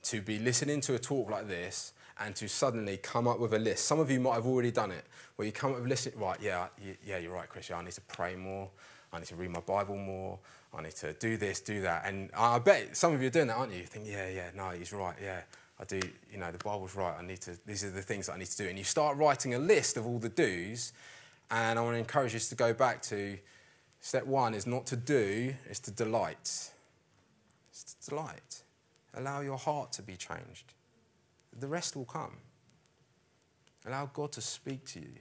to 0.03 0.23
be 0.23 0.41
listening 0.41 0.81
to 0.81 0.97
a 0.97 0.99
talk 0.99 1.31
like 1.31 1.47
this 1.47 1.93
and 2.19 2.35
to 2.35 2.49
suddenly 2.49 2.97
come 2.97 3.29
up 3.29 3.39
with 3.39 3.55
a 3.55 3.61
list. 3.61 3.85
Some 3.85 4.01
of 4.01 4.11
you 4.11 4.19
might 4.19 4.35
have 4.35 4.47
already 4.47 4.73
done 4.73 4.91
it, 4.91 5.05
where 5.37 5.47
you 5.47 5.53
come 5.53 5.71
up 5.71 5.77
with 5.77 5.87
a 5.87 5.89
list, 5.89 6.09
right, 6.17 6.39
yeah, 6.43 6.67
yeah, 7.07 7.19
you're 7.19 7.33
right, 7.33 7.49
Chris, 7.49 7.71
yeah, 7.71 7.77
I 7.77 7.85
need 7.85 7.93
to 7.93 8.01
pray 8.01 8.35
more, 8.35 8.69
I 9.13 9.19
need 9.19 9.27
to 9.27 9.37
read 9.37 9.51
my 9.51 9.61
Bible 9.61 9.97
more, 9.97 10.39
I 10.75 10.83
need 10.83 10.95
to 10.97 11.13
do 11.13 11.37
this, 11.37 11.61
do 11.61 11.83
that. 11.83 12.07
And 12.07 12.31
I 12.37 12.59
bet 12.59 12.97
some 12.97 13.13
of 13.15 13.21
you 13.21 13.29
are 13.29 13.31
doing 13.31 13.49
that, 13.49 13.57
aren't 13.57 13.73
you? 13.73 13.81
You 13.81 13.87
think, 13.87 14.07
yeah, 14.09 14.29
yeah, 14.29 14.51
no, 14.57 14.71
he's 14.71 14.93
right, 14.93 15.17
yeah. 15.23 15.43
I 15.79 15.85
do, 15.85 16.01
you 16.31 16.39
know, 16.39 16.51
the 16.51 16.59
Bible's 16.59 16.95
right. 16.95 17.15
I 17.19 17.23
need 17.23 17.41
to, 17.43 17.59
these 17.67 17.83
are 17.85 17.91
the 17.91 18.03
things 18.03 18.27
that 18.27 18.35
I 18.35 18.39
need 18.39 18.47
to 18.47 18.57
do. 18.57 18.69
And 18.69 18.79
you 18.79 18.85
start 18.85 19.17
writing 19.17 19.55
a 19.55 19.59
list 19.59 19.97
of 19.97 20.07
all 20.07 20.19
the 20.19 20.29
do's. 20.29 20.93
And 21.51 21.79
I 21.79 21.83
want 21.83 21.95
to 21.95 21.99
encourage 21.99 22.35
you 22.35 22.41
to 22.41 22.55
go 22.55 22.73
back 22.73 23.03
to 23.03 23.37
step 24.01 24.25
one 24.25 24.55
is 24.55 24.67
not 24.67 24.87
to 24.87 24.97
do, 24.97 25.55
it's 25.69 25.81
to 25.81 25.91
delight. 25.91 26.71
It's 27.71 27.95
to 28.01 28.11
delight. 28.11 28.63
Allow 29.15 29.41
your 29.41 29.59
heart 29.59 29.93
to 29.93 30.03
be 30.03 30.17
changed. 30.17 30.73
The 31.59 31.67
rest 31.67 31.97
will 31.97 32.05
come. 32.05 32.37
Allow 33.87 34.07
God 34.07 34.33
to 34.33 34.41
speak 34.41 34.87
to 34.87 35.01
you. 35.01 35.15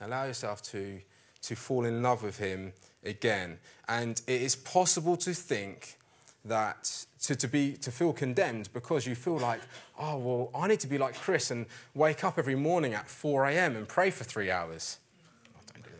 Allow 0.00 0.24
yourself 0.24 0.62
to, 0.64 1.00
to 1.46 1.56
fall 1.56 1.84
in 1.84 2.02
love 2.02 2.22
with 2.22 2.38
Him 2.38 2.72
again. 3.04 3.58
And 3.88 4.22
it 4.26 4.42
is 4.42 4.56
possible 4.56 5.16
to 5.18 5.34
think 5.34 5.98
that 6.44 7.06
to, 7.22 7.34
to, 7.34 7.48
be, 7.48 7.72
to 7.72 7.90
feel 7.90 8.12
condemned 8.12 8.68
because 8.72 9.06
you 9.06 9.14
feel 9.14 9.38
like, 9.38 9.60
oh, 9.98 10.18
well, 10.18 10.50
I 10.54 10.68
need 10.68 10.80
to 10.80 10.86
be 10.86 10.98
like 10.98 11.14
Chris 11.14 11.50
and 11.50 11.64
wake 11.94 12.24
up 12.24 12.38
every 12.38 12.54
morning 12.54 12.94
at 12.94 13.08
4 13.08 13.46
a.m. 13.46 13.76
and 13.76 13.88
pray 13.88 14.10
for 14.10 14.24
three 14.24 14.50
hours. 14.50 14.98
Oh, 15.54 15.60
don't 15.74 15.84
do 15.84 15.90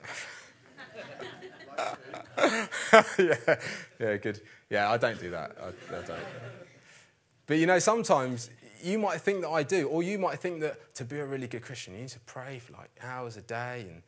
that. 3.28 3.48
yeah, 3.48 3.56
yeah, 3.98 4.16
good. 4.16 4.40
Yeah, 4.70 4.90
I 4.90 4.96
don't 4.96 5.18
do 5.18 5.30
that. 5.30 5.56
I, 5.60 5.96
I 5.96 6.02
don't. 6.02 6.20
But 7.46 7.58
you 7.58 7.66
know, 7.66 7.78
sometimes 7.78 8.50
you 8.82 8.98
might 8.98 9.20
think 9.20 9.42
that 9.42 9.50
I 9.50 9.62
do, 9.62 9.88
or 9.88 10.02
you 10.02 10.18
might 10.18 10.38
think 10.38 10.60
that 10.60 10.94
to 10.96 11.04
be 11.04 11.18
a 11.18 11.26
really 11.26 11.46
good 11.46 11.62
Christian, 11.62 11.94
you 11.94 12.00
need 12.00 12.08
to 12.10 12.20
pray 12.20 12.58
for 12.58 12.72
like 12.72 12.90
hours 13.02 13.36
a 13.36 13.42
day. 13.42 13.86
And 13.88 14.02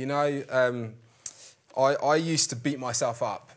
you 0.00 0.06
know, 0.06 0.42
um, 0.48 0.94
I, 1.76 1.94
I 1.94 2.16
used 2.16 2.48
to 2.50 2.56
beat 2.56 2.78
myself 2.78 3.22
up 3.22 3.50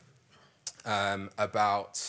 um, 0.86 1.30
about 1.38 2.02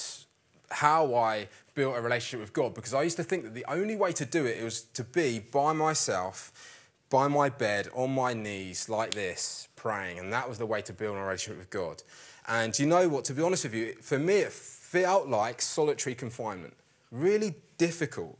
how 0.71 1.15
I 1.15 1.49
built 1.77 1.97
a 1.97 2.01
relationship 2.01 2.41
with 2.41 2.53
God 2.53 2.75
because 2.75 2.93
I 2.93 3.05
used 3.05 3.17
to 3.17 3.23
think 3.23 3.45
that 3.45 3.55
the 3.55 3.65
only 3.69 3.95
way 3.95 4.13
to 4.13 4.25
do 4.25 4.45
it 4.45 4.63
was 4.63 4.83
to 4.95 5.05
be 5.05 5.39
by 5.39 5.73
myself, 5.73 6.53
by 7.11 7.29
my 7.29 7.49
bed, 7.49 7.89
on 7.95 8.13
my 8.13 8.35
knees, 8.35 8.89
like 8.89 9.15
this, 9.15 9.69
praying. 9.77 10.19
And 10.19 10.33
that 10.33 10.49
was 10.49 10.59
the 10.59 10.67
way 10.67 10.83
to 10.83 10.93
build 10.93 11.17
a 11.17 11.21
relationship 11.21 11.59
with 11.59 11.71
God. 11.71 12.03
And 12.49 12.77
you 12.77 12.87
know 12.87 13.09
what? 13.09 13.25
To 13.27 13.35
be 13.35 13.43
honest 13.43 13.65
with 13.65 13.75
you, 13.75 13.95
for 14.01 14.19
me, 14.19 14.39
it 14.39 14.53
felt 14.53 15.29
like 15.29 15.63
solitary 15.63 16.17
confinement. 16.17 16.75
Really 17.13 17.55
difficult. 17.79 18.37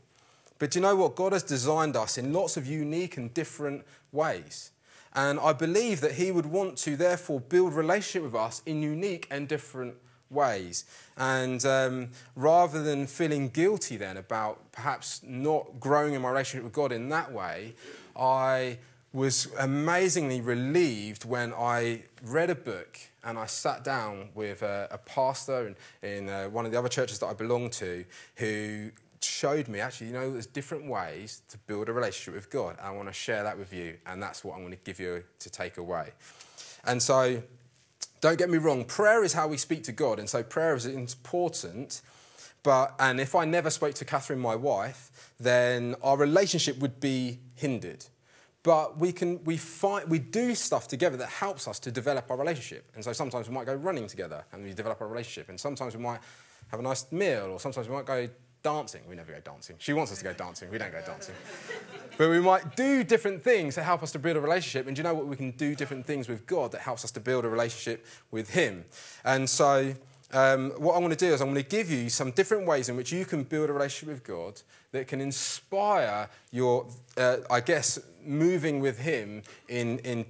But 0.59 0.75
you 0.75 0.81
know 0.81 0.95
what? 0.95 1.15
God 1.15 1.31
has 1.31 1.43
designed 1.43 1.95
us 1.95 2.17
in 2.17 2.33
lots 2.33 2.57
of 2.57 2.67
unique 2.67 3.15
and 3.15 3.33
different 3.33 3.85
ways. 4.11 4.71
And 5.15 5.39
I 5.39 5.53
believe 5.53 6.01
that 6.01 6.13
He 6.13 6.31
would 6.31 6.45
want 6.45 6.77
to, 6.79 6.95
therefore, 6.95 7.39
build 7.39 7.73
relationship 7.73 8.23
with 8.23 8.35
us 8.35 8.61
in 8.65 8.81
unique 8.81 9.27
and 9.31 9.47
different 9.47 9.95
ways. 10.29 10.85
And 11.17 11.65
um, 11.65 12.09
rather 12.35 12.83
than 12.83 13.07
feeling 13.07 13.49
guilty 13.49 13.95
then 13.97 14.17
about 14.17 14.71
perhaps 14.71 15.21
not 15.23 15.79
growing 15.79 16.13
in 16.13 16.21
my 16.21 16.29
relationship 16.29 16.63
with 16.63 16.73
God 16.73 16.91
in 16.91 17.09
that 17.09 17.31
way, 17.31 17.75
I 18.15 18.79
was 19.13 19.47
amazingly 19.57 20.41
relieved 20.41 21.23
when 21.23 21.53
I 21.53 22.03
read 22.21 22.49
a 22.49 22.55
book 22.55 22.99
and 23.23 23.39
I 23.39 23.45
sat 23.45 23.83
down 23.83 24.29
with 24.35 24.61
a, 24.61 24.89
a 24.91 24.97
pastor 24.97 25.67
in, 25.67 26.07
in 26.07 26.29
uh, 26.29 26.49
one 26.49 26.65
of 26.65 26.71
the 26.73 26.77
other 26.77 26.89
churches 26.89 27.19
that 27.19 27.27
I 27.27 27.33
belong 27.33 27.69
to 27.71 28.03
who 28.35 28.91
showed 29.25 29.67
me 29.67 29.79
actually, 29.79 30.07
you 30.07 30.13
know, 30.13 30.31
there's 30.31 30.45
different 30.45 30.87
ways 30.87 31.41
to 31.49 31.57
build 31.59 31.89
a 31.89 31.93
relationship 31.93 32.33
with 32.33 32.49
God. 32.49 32.77
I 32.81 32.91
want 32.91 33.07
to 33.07 33.13
share 33.13 33.43
that 33.43 33.57
with 33.57 33.73
you, 33.73 33.97
and 34.05 34.21
that's 34.21 34.43
what 34.43 34.55
I'm 34.55 34.61
going 34.61 34.71
to 34.71 34.83
give 34.83 34.99
you 34.99 35.23
to 35.39 35.49
take 35.49 35.77
away. 35.77 36.11
And 36.85 37.01
so 37.01 37.41
don't 38.21 38.37
get 38.37 38.49
me 38.49 38.57
wrong, 38.57 38.85
prayer 38.85 39.23
is 39.23 39.33
how 39.33 39.47
we 39.47 39.57
speak 39.57 39.83
to 39.83 39.91
God, 39.91 40.19
and 40.19 40.29
so 40.29 40.43
prayer 40.43 40.75
is 40.75 40.85
important. 40.85 42.01
But, 42.63 42.95
and 42.99 43.19
if 43.19 43.35
I 43.35 43.45
never 43.45 43.69
spoke 43.69 43.93
to 43.95 44.05
Catherine, 44.05 44.39
my 44.39 44.55
wife, 44.55 45.33
then 45.39 45.95
our 46.01 46.17
relationship 46.17 46.79
would 46.79 46.99
be 46.99 47.39
hindered. 47.53 48.05
But 48.63 48.97
we 48.97 49.11
can 49.11 49.43
we 49.43 49.57
find 49.57 50.09
we 50.09 50.17
do 50.17 50.55
stuff 50.55 50.87
together 50.87 51.17
that 51.17 51.29
helps 51.29 51.67
us 51.67 51.77
to 51.81 51.91
develop 51.91 52.31
our 52.31 52.37
relationship. 52.37 52.91
And 52.95 53.03
so 53.03 53.13
sometimes 53.13 53.47
we 53.47 53.53
might 53.53 53.67
go 53.67 53.75
running 53.75 54.07
together 54.07 54.43
and 54.51 54.63
we 54.63 54.73
develop 54.73 54.99
our 55.01 55.07
relationship. 55.07 55.49
And 55.49 55.59
sometimes 55.59 55.95
we 55.95 56.01
might 56.01 56.19
have 56.69 56.79
a 56.79 56.83
nice 56.83 57.11
meal, 57.11 57.51
or 57.51 57.59
sometimes 57.59 57.87
we 57.87 57.93
might 57.93 58.07
go 58.07 58.27
dancing. 58.65 59.01
We 59.07 59.15
never 59.15 59.31
go 59.31 59.39
dancing. 59.41 59.75
She 59.77 59.93
wants 59.93 60.11
us 60.11 60.17
to 60.17 60.23
go 60.23 60.33
dancing. 60.33 60.71
We 60.71 60.79
don't 60.79 60.91
go 60.91 61.01
dancing. 61.05 61.35
but 62.17 62.31
we 62.31 62.39
might 62.39 62.75
do 62.75 63.03
different 63.03 63.43
things 63.43 63.75
to 63.75 63.83
help 63.83 64.01
us 64.01 64.11
to 64.13 64.19
build 64.19 64.37
a 64.37 64.41
relationship. 64.41 64.87
And 64.87 64.95
do 64.95 65.01
you 65.01 65.03
know 65.03 65.13
what? 65.13 65.27
We 65.27 65.35
can 65.35 65.51
do 65.51 65.75
different 65.75 66.03
things 66.07 66.27
with 66.27 66.47
God 66.47 66.71
that 66.71 66.81
helps 66.81 67.05
us 67.05 67.11
to 67.11 67.19
build 67.19 67.45
a 67.45 67.47
relationship 67.47 68.03
with 68.31 68.49
Him. 68.49 68.85
And 69.23 69.47
so, 69.47 69.93
um, 70.33 70.71
what 70.77 70.95
I 70.95 70.97
want 70.97 71.11
to 71.17 71.25
do 71.25 71.31
is 71.31 71.41
I'm 71.41 71.51
going 71.51 71.63
to 71.63 71.69
give 71.69 71.91
you 71.91 72.09
some 72.09 72.31
different 72.31 72.65
ways 72.65 72.89
in 72.89 72.97
which 72.97 73.13
you 73.13 73.23
can 73.23 73.43
build 73.43 73.69
a 73.69 73.73
relationship 73.73 74.09
with 74.09 74.23
God 74.23 74.59
that 74.93 75.07
can 75.07 75.21
inspire 75.21 76.27
your, 76.51 76.87
uh, 77.17 77.37
I 77.51 77.59
guess, 77.59 77.99
moving 78.25 78.79
with 78.79 78.97
Him 78.97 79.43
in, 79.69 79.99
in 79.99 80.25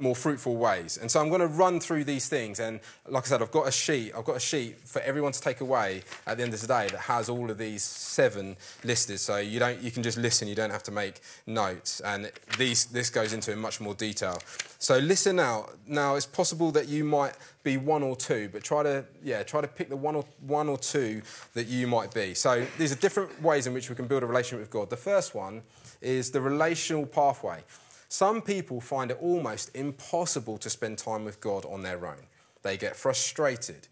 more 0.00 0.16
fruitful 0.16 0.56
ways. 0.56 0.96
And 0.96 1.10
so 1.10 1.20
I'm 1.20 1.28
going 1.28 1.40
to 1.40 1.46
run 1.46 1.80
through 1.80 2.04
these 2.04 2.28
things. 2.28 2.60
And 2.60 2.80
like 3.08 3.24
I 3.24 3.26
said, 3.26 3.42
I've 3.42 3.50
got 3.50 3.68
a 3.68 3.72
sheet. 3.72 4.12
I've 4.16 4.24
got 4.24 4.36
a 4.36 4.40
sheet 4.40 4.76
for 4.86 5.00
everyone 5.02 5.32
to 5.32 5.40
take 5.40 5.60
away 5.60 6.02
at 6.26 6.36
the 6.36 6.42
end 6.42 6.54
of 6.54 6.60
the 6.60 6.66
day 6.66 6.88
that 6.90 7.00
has 7.00 7.28
all 7.28 7.50
of 7.50 7.58
these 7.58 7.82
seven 7.82 8.56
listed. 8.84 9.20
So 9.20 9.36
you 9.36 9.58
don't 9.58 9.80
you 9.80 9.90
can 9.90 10.02
just 10.02 10.18
listen. 10.18 10.48
You 10.48 10.54
don't 10.54 10.70
have 10.70 10.82
to 10.84 10.90
make 10.90 11.20
notes. 11.46 12.00
And 12.00 12.30
these 12.58 12.86
this 12.86 13.10
goes 13.10 13.32
into 13.32 13.52
in 13.52 13.58
much 13.58 13.80
more 13.80 13.94
detail. 13.94 14.38
So 14.78 14.98
listen 14.98 15.38
out. 15.38 15.76
Now 15.86 16.14
it's 16.14 16.26
possible 16.26 16.70
that 16.72 16.88
you 16.88 17.04
might 17.04 17.34
be 17.62 17.76
one 17.76 18.02
or 18.02 18.16
two, 18.16 18.48
but 18.52 18.64
try 18.64 18.82
to 18.82 19.04
yeah 19.22 19.42
try 19.42 19.60
to 19.60 19.68
pick 19.68 19.88
the 19.88 19.96
one 19.96 20.16
or 20.16 20.24
one 20.46 20.68
or 20.68 20.78
two 20.78 21.22
that 21.54 21.66
you 21.66 21.86
might 21.86 22.14
be. 22.14 22.34
So 22.34 22.66
these 22.78 22.92
are 22.92 22.96
different 22.96 23.42
ways 23.42 23.66
in 23.66 23.74
which 23.74 23.90
we 23.90 23.96
can 23.96 24.06
build 24.06 24.22
a 24.22 24.26
relationship 24.26 24.60
with 24.60 24.70
God. 24.70 24.90
The 24.90 24.96
first 24.96 25.34
one 25.34 25.62
is 26.00 26.30
the 26.30 26.40
relational 26.40 27.06
pathway. 27.06 27.62
Some 28.12 28.42
people 28.42 28.80
find 28.80 29.12
it 29.12 29.18
almost 29.22 29.70
impossible 29.72 30.58
to 30.58 30.68
spend 30.68 30.98
time 30.98 31.24
with 31.24 31.40
God 31.40 31.64
on 31.64 31.82
their 31.82 32.04
own. 32.04 32.26
They 32.62 32.76
get 32.76 32.96
frustrated. 32.96 33.86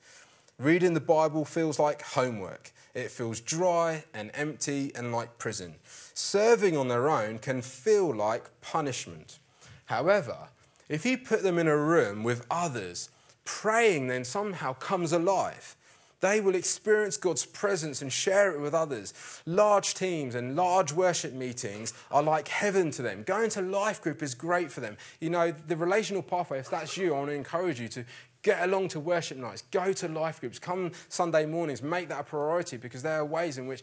Reading 0.58 0.94
the 0.94 1.00
Bible 1.00 1.44
feels 1.44 1.78
like 1.78 2.02
homework. 2.02 2.72
It 2.94 3.12
feels 3.12 3.40
dry 3.40 4.02
and 4.12 4.32
empty 4.34 4.90
and 4.96 5.12
like 5.12 5.38
prison. 5.38 5.76
Serving 6.14 6.76
on 6.76 6.88
their 6.88 7.08
own 7.08 7.38
can 7.38 7.62
feel 7.62 8.12
like 8.12 8.50
punishment. 8.60 9.38
However, 9.84 10.48
if 10.88 11.06
you 11.06 11.16
put 11.16 11.44
them 11.44 11.56
in 11.56 11.68
a 11.68 11.76
room 11.76 12.24
with 12.24 12.44
others, 12.50 13.10
praying 13.44 14.08
then 14.08 14.24
somehow 14.24 14.72
comes 14.72 15.12
alive. 15.12 15.76
They 16.20 16.40
will 16.40 16.54
experience 16.54 17.16
God's 17.16 17.46
presence 17.46 18.02
and 18.02 18.12
share 18.12 18.52
it 18.52 18.60
with 18.60 18.74
others. 18.74 19.14
Large 19.46 19.94
teams 19.94 20.34
and 20.34 20.56
large 20.56 20.92
worship 20.92 21.32
meetings 21.32 21.92
are 22.10 22.22
like 22.22 22.48
heaven 22.48 22.90
to 22.92 23.02
them. 23.02 23.22
Going 23.22 23.50
to 23.50 23.62
life 23.62 24.02
group 24.02 24.22
is 24.22 24.34
great 24.34 24.72
for 24.72 24.80
them. 24.80 24.96
You 25.20 25.30
know, 25.30 25.52
the 25.52 25.76
relational 25.76 26.22
pathway, 26.22 26.58
if 26.58 26.70
that's 26.70 26.96
you, 26.96 27.14
I 27.14 27.18
want 27.18 27.30
to 27.30 27.34
encourage 27.34 27.80
you 27.80 27.88
to 27.88 28.04
get 28.42 28.62
along 28.62 28.88
to 28.88 29.00
worship 29.00 29.38
nights, 29.38 29.62
go 29.70 29.92
to 29.92 30.08
life 30.08 30.40
groups, 30.40 30.58
come 30.58 30.92
Sunday 31.08 31.46
mornings, 31.46 31.82
make 31.82 32.08
that 32.08 32.20
a 32.20 32.24
priority 32.24 32.76
because 32.76 33.02
there 33.02 33.18
are 33.18 33.24
ways 33.24 33.58
in 33.58 33.66
which 33.66 33.82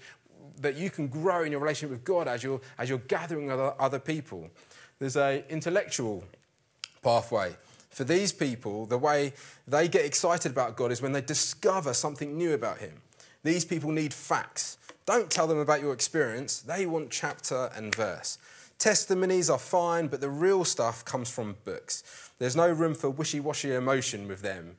that 0.62 0.76
you 0.76 0.90
can 0.90 1.08
grow 1.08 1.44
in 1.44 1.52
your 1.52 1.62
relationship 1.62 1.92
with 1.92 2.04
God 2.04 2.28
as 2.28 2.44
you're, 2.44 2.62
as 2.78 2.90
you're 2.90 3.00
gathering 3.00 3.48
with 3.48 3.60
other 3.60 4.00
people. 4.00 4.50
There's 5.00 5.18
a 5.18 5.44
intellectual 5.50 6.24
pathway. 7.04 7.56
For 7.96 8.04
these 8.04 8.34
people, 8.34 8.86
the 8.86 8.98
way 8.98 9.32
they 9.66 9.88
get 9.88 10.04
excited 10.04 10.52
about 10.52 10.76
God 10.76 10.92
is 10.92 11.02
when 11.02 11.14
they 11.14 11.22
discover 11.22 11.94
something 11.94 12.38
new 12.38 12.54
about 12.54 12.80
Him. 12.80 13.02
These 13.42 13.64
people 13.64 13.90
need 13.90 14.14
facts. 14.14 14.78
Don't 15.06 15.32
tell 15.32 15.48
them 15.48 15.60
about 15.60 15.80
your 15.80 15.94
experience, 15.94 16.60
they 16.60 16.86
want 16.86 17.10
chapter 17.10 17.70
and 17.74 17.96
verse. 17.96 18.38
Testimonies 18.80 19.50
are 19.50 19.58
fine, 19.58 20.08
but 20.08 20.20
the 20.20 20.30
real 20.30 20.66
stuff 20.66 21.06
comes 21.06 21.30
from 21.30 21.56
books. 21.64 22.04
There's 22.38 22.58
no 22.58 22.70
room 22.70 22.96
for 22.96 23.10
wishy 23.10 23.40
washy 23.40 23.74
emotion 23.74 24.28
with 24.28 24.42
them. 24.42 24.76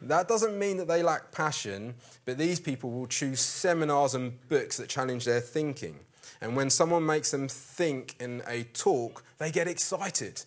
That 0.00 0.26
doesn't 0.26 0.58
mean 0.58 0.78
that 0.78 0.88
they 0.88 1.02
lack 1.02 1.32
passion, 1.32 1.96
but 2.24 2.38
these 2.38 2.60
people 2.60 2.90
will 2.90 3.08
choose 3.08 3.40
seminars 3.40 4.14
and 4.14 4.38
books 4.48 4.78
that 4.78 4.88
challenge 4.88 5.26
their 5.26 5.40
thinking. 5.40 5.98
And 6.40 6.56
when 6.56 6.70
someone 6.70 7.04
makes 7.04 7.30
them 7.30 7.46
think 7.46 8.16
in 8.20 8.42
a 8.48 8.62
talk, 8.62 9.22
they 9.36 9.50
get 9.50 9.68
excited. 9.68 10.44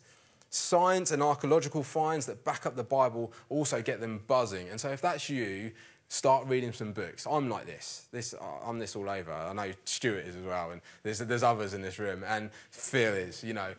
Science 0.57 1.11
and 1.11 1.21
archaeological 1.21 1.83
finds 1.83 2.25
that 2.25 2.43
back 2.43 2.65
up 2.65 2.75
the 2.75 2.83
Bible 2.83 3.31
also 3.49 3.81
get 3.81 4.01
them 4.01 4.21
buzzing. 4.27 4.67
And 4.69 4.81
so, 4.81 4.89
if 4.89 5.01
that's 5.01 5.29
you, 5.29 5.71
start 6.09 6.47
reading 6.47 6.73
some 6.73 6.93
books. 6.93 7.27
I'm 7.29 7.49
like 7.49 7.65
this. 7.65 8.07
this 8.11 8.33
uh, 8.33 8.65
I'm 8.65 8.79
this 8.79 8.95
all 8.95 9.09
over. 9.09 9.31
I 9.31 9.53
know 9.53 9.71
Stuart 9.85 10.25
is 10.25 10.35
as 10.35 10.43
well, 10.43 10.71
and 10.71 10.81
there's, 11.03 11.19
there's 11.19 11.43
others 11.43 11.73
in 11.73 11.81
this 11.81 11.99
room, 11.99 12.23
and 12.25 12.49
Phil 12.71 13.13
is, 13.13 13.43
you 13.43 13.53
know. 13.53 13.73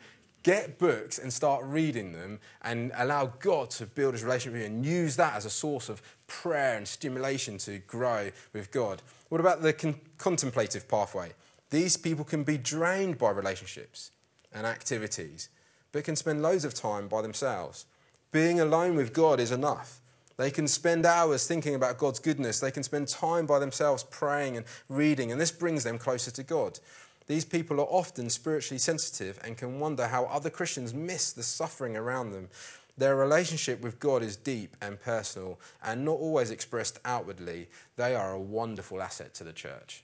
Get 0.45 0.79
books 0.79 1.19
and 1.19 1.33
start 1.33 1.65
reading 1.65 2.13
them 2.13 2.39
and 2.63 2.93
allow 2.97 3.27
God 3.27 3.71
to 3.71 3.87
build 3.87 4.15
his 4.15 4.23
relationship 4.23 4.53
with 4.53 4.63
you 4.63 4.69
and 4.69 4.87
use 4.87 5.17
that 5.17 5.35
as 5.35 5.45
a 5.45 5.51
source 5.51 5.89
of 5.89 6.01
prayer 6.29 6.77
and 6.77 6.87
stimulation 6.87 7.59
to 7.59 7.81
grow 7.81 8.31
with 8.53 8.71
God. 8.71 9.03
What 9.31 9.41
about 9.41 9.63
the 9.63 9.73
con- 9.73 10.01
contemplative 10.17 10.89
pathway? 10.89 11.33
These 11.71 11.97
people 11.97 12.25
can 12.25 12.45
be 12.45 12.57
drained 12.57 13.19
by 13.19 13.31
relationships 13.31 14.13
and 14.55 14.65
activities 14.65 15.49
but 15.93 16.05
can 16.05 16.17
spend 16.17 16.43
loads 16.43 16.65
of 16.65 16.75
time 16.75 17.09
by 17.09 17.23
themselves. 17.23 17.87
Being 18.31 18.61
alone 18.61 18.97
with 18.97 19.13
God 19.13 19.41
is 19.41 19.51
enough. 19.51 20.01
They 20.37 20.51
can 20.51 20.69
spend 20.69 21.05
hours 21.05 21.47
thinking 21.47 21.75
about 21.75 21.99
God's 21.99 22.21
goodness. 22.21 22.61
They 22.61 22.71
can 22.71 22.83
spend 22.83 23.09
time 23.09 23.47
by 23.47 23.59
themselves 23.59 24.05
praying 24.05 24.57
and 24.57 24.67
reading, 24.89 25.33
and 25.33 25.41
this 25.41 25.51
brings 25.51 25.85
them 25.85 25.99
closer 25.99 26.31
to 26.31 26.43
God. 26.43 26.79
These 27.27 27.45
people 27.45 27.81
are 27.81 27.87
often 27.87 28.31
spiritually 28.31 28.79
sensitive 28.79 29.41
and 29.45 29.57
can 29.57 29.81
wonder 29.81 30.07
how 30.07 30.25
other 30.27 30.51
Christians 30.51 30.95
miss 30.95 31.33
the 31.33 31.43
suffering 31.43 31.97
around 31.97 32.31
them. 32.31 32.49
Their 32.97 33.17
relationship 33.17 33.81
with 33.81 34.01
God 34.01 34.23
is 34.23 34.37
deep 34.37 34.77
and 34.81 35.01
personal 35.01 35.59
and 35.83 36.05
not 36.05 36.13
always 36.19 36.51
expressed 36.51 36.99
outwardly. 37.05 37.69
They 37.97 38.15
are 38.15 38.33
a 38.33 38.41
wonderful 38.41 39.03
asset 39.03 39.35
to 39.35 39.45
the 39.45 39.53
church 39.53 40.03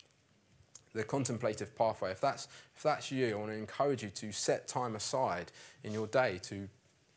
the 0.94 1.04
contemplative 1.04 1.76
pathway, 1.76 2.12
if 2.12 2.20
that's, 2.20 2.48
if 2.76 2.82
that's 2.82 3.10
you, 3.10 3.32
I 3.32 3.34
want 3.34 3.50
to 3.50 3.56
encourage 3.56 4.02
you 4.02 4.10
to 4.10 4.32
set 4.32 4.68
time 4.68 4.94
aside 4.96 5.52
in 5.82 5.92
your 5.92 6.06
day 6.06 6.38
to 6.44 6.68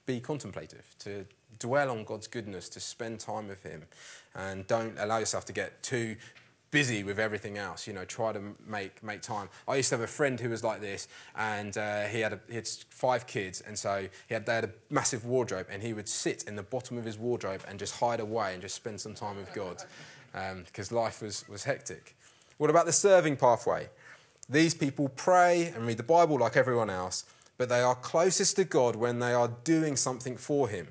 be 0.06 0.20
contemplative, 0.20 0.96
to 1.00 1.26
dwell 1.60 1.92
on 1.92 2.04
God's 2.04 2.28
goodness, 2.28 2.70
to 2.70 2.80
spend 2.80 3.20
time 3.20 3.48
with 3.48 3.64
Him, 3.64 3.84
and 4.36 4.66
don't 4.68 4.98
allow 4.98 5.20
yourself 5.20 5.46
to 5.46 5.54
get 5.54 5.84
too 5.84 6.16
busy 6.72 7.04
with 7.04 7.20
everything 7.20 7.58
else. 7.58 7.88
You 7.88 7.94
know, 7.94 8.06
try 8.06 8.34
to 8.34 8.42
make 8.66 9.04
make 9.04 9.22
time. 9.22 9.50
I 9.68 9.76
used 9.76 9.90
to 9.90 9.96
have 9.96 10.04
a 10.04 10.08
friend 10.08 10.40
who 10.40 10.50
was 10.50 10.64
like 10.64 10.82
this, 10.82 11.08
and 11.36 11.78
uh, 11.78 12.06
he 12.06 12.22
had 12.22 12.34
a, 12.34 12.40
he 12.50 12.56
had 12.56 12.68
five 12.90 13.28
kids, 13.28 13.62
and 13.62 13.78
so 13.78 14.08
he 14.28 14.34
had 14.34 14.46
they 14.46 14.56
had 14.56 14.66
a 14.66 14.72
massive 14.90 15.26
wardrobe, 15.26 15.68
and 15.70 15.84
he 15.84 15.94
would 15.94 16.10
sit 16.10 16.44
in 16.44 16.56
the 16.56 16.64
bottom 16.64 16.98
of 16.98 17.06
his 17.06 17.18
wardrobe 17.18 17.64
and 17.68 17.80
just 17.80 17.96
hide 17.96 18.20
away 18.20 18.54
and 18.54 18.62
just 18.62 18.76
spend 18.76 19.00
some 19.00 19.14
time 19.14 19.38
with 19.38 19.54
God, 19.54 19.84
because 20.66 20.92
um, 20.92 20.98
life 20.98 21.22
was 21.22 21.48
was 21.48 21.64
hectic. 21.64 22.17
What 22.58 22.70
about 22.70 22.86
the 22.86 22.92
serving 22.92 23.38
pathway? 23.38 23.90
These 24.50 24.74
people 24.74 25.10
pray 25.10 25.68
and 25.76 25.86
read 25.86 25.98
the 25.98 26.04
Bible 26.04 26.40
like 26.40 26.58
everyone 26.58 26.90
else, 26.90 27.26
but 27.58 27.70
they 27.70 27.82
are 27.82 27.96
closest 27.96 28.56
to 28.56 28.64
God 28.64 28.96
when 28.96 29.20
they 29.20 29.34
are 29.34 29.52
doing 29.64 29.96
something 29.96 30.38
for 30.38 30.70
Him. 30.70 30.88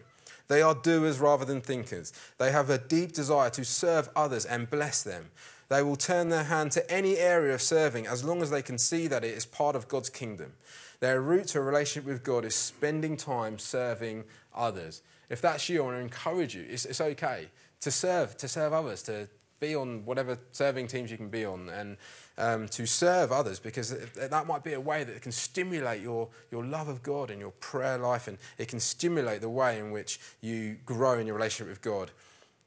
They 0.49 0.63
are 0.63 0.75
doers 0.75 1.19
rather 1.19 1.45
than 1.45 1.61
thinkers. 1.61 2.13
They 2.39 2.53
have 2.53 2.71
a 2.71 2.79
deep 2.79 3.13
desire 3.13 3.51
to 3.51 3.65
serve 3.65 4.09
others 4.15 4.45
and 4.45 4.71
bless 4.71 5.03
them. 5.03 5.31
They 5.69 5.83
will 5.83 5.97
turn 5.97 6.29
their 6.29 6.45
hand 6.45 6.71
to 6.73 6.91
any 6.91 7.17
area 7.17 7.55
of 7.55 7.63
serving 7.63 8.07
as 8.07 8.23
long 8.23 8.43
as 8.43 8.51
they 8.51 8.63
can 8.63 8.79
see 8.79 9.09
that 9.09 9.25
it 9.25 9.35
is 9.37 9.45
part 9.45 9.75
of 9.75 9.89
God's 9.89 10.11
kingdom. 10.11 10.53
Their 11.01 11.21
route 11.21 11.49
to 11.49 11.59
a 11.59 11.63
relationship 11.63 12.09
with 12.09 12.23
God 12.23 12.45
is 12.45 12.55
spending 12.55 13.17
time 13.17 13.59
serving 13.59 14.25
others. 14.55 15.03
If 15.29 15.43
that's 15.43 15.69
you, 15.69 15.83
I 15.83 15.85
want 15.87 15.97
to 15.97 16.01
encourage 16.03 16.55
you. 16.55 16.65
It's, 16.69 16.85
it's 16.85 17.01
okay 17.01 17.49
to 17.81 17.91
serve, 17.91 18.37
to 18.37 18.47
serve 18.47 18.73
others, 18.73 19.03
to 19.05 19.29
be 19.61 19.75
on 19.75 20.05
whatever 20.05 20.39
serving 20.53 20.87
teams 20.87 21.11
you 21.11 21.17
can 21.17 21.29
be 21.29 21.45
on 21.45 21.69
and 21.71 21.97
um, 22.39 22.69
to 22.69 22.87
serve 22.87 23.33
others 23.33 23.59
because 23.59 23.97
that 24.15 24.47
might 24.47 24.63
be 24.63 24.75
a 24.75 24.81
way 24.81 25.05
that 25.05 25.23
can 25.23 25.33
stimulate 25.33 26.03
your, 26.03 26.29
your 26.51 26.65
love 26.65 26.89
of 26.89 27.03
God 27.03 27.31
and 27.31 27.41
your 27.41 27.53
prayer 27.53 27.99
life 27.99 28.29
and 28.29 28.39
it 28.59 28.69
can 28.69 28.81
stimulate 28.81 29.41
the 29.41 29.49
way 29.49 29.79
in 29.79 29.91
which 29.91 30.21
you 30.41 30.77
grow 30.85 31.19
in 31.19 31.27
your 31.27 31.37
relationship 31.37 31.69
with 31.69 31.83
God. 31.83 32.11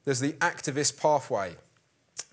There's 0.04 0.20
the 0.20 0.32
activist 0.34 1.00
pathway. 1.00 1.56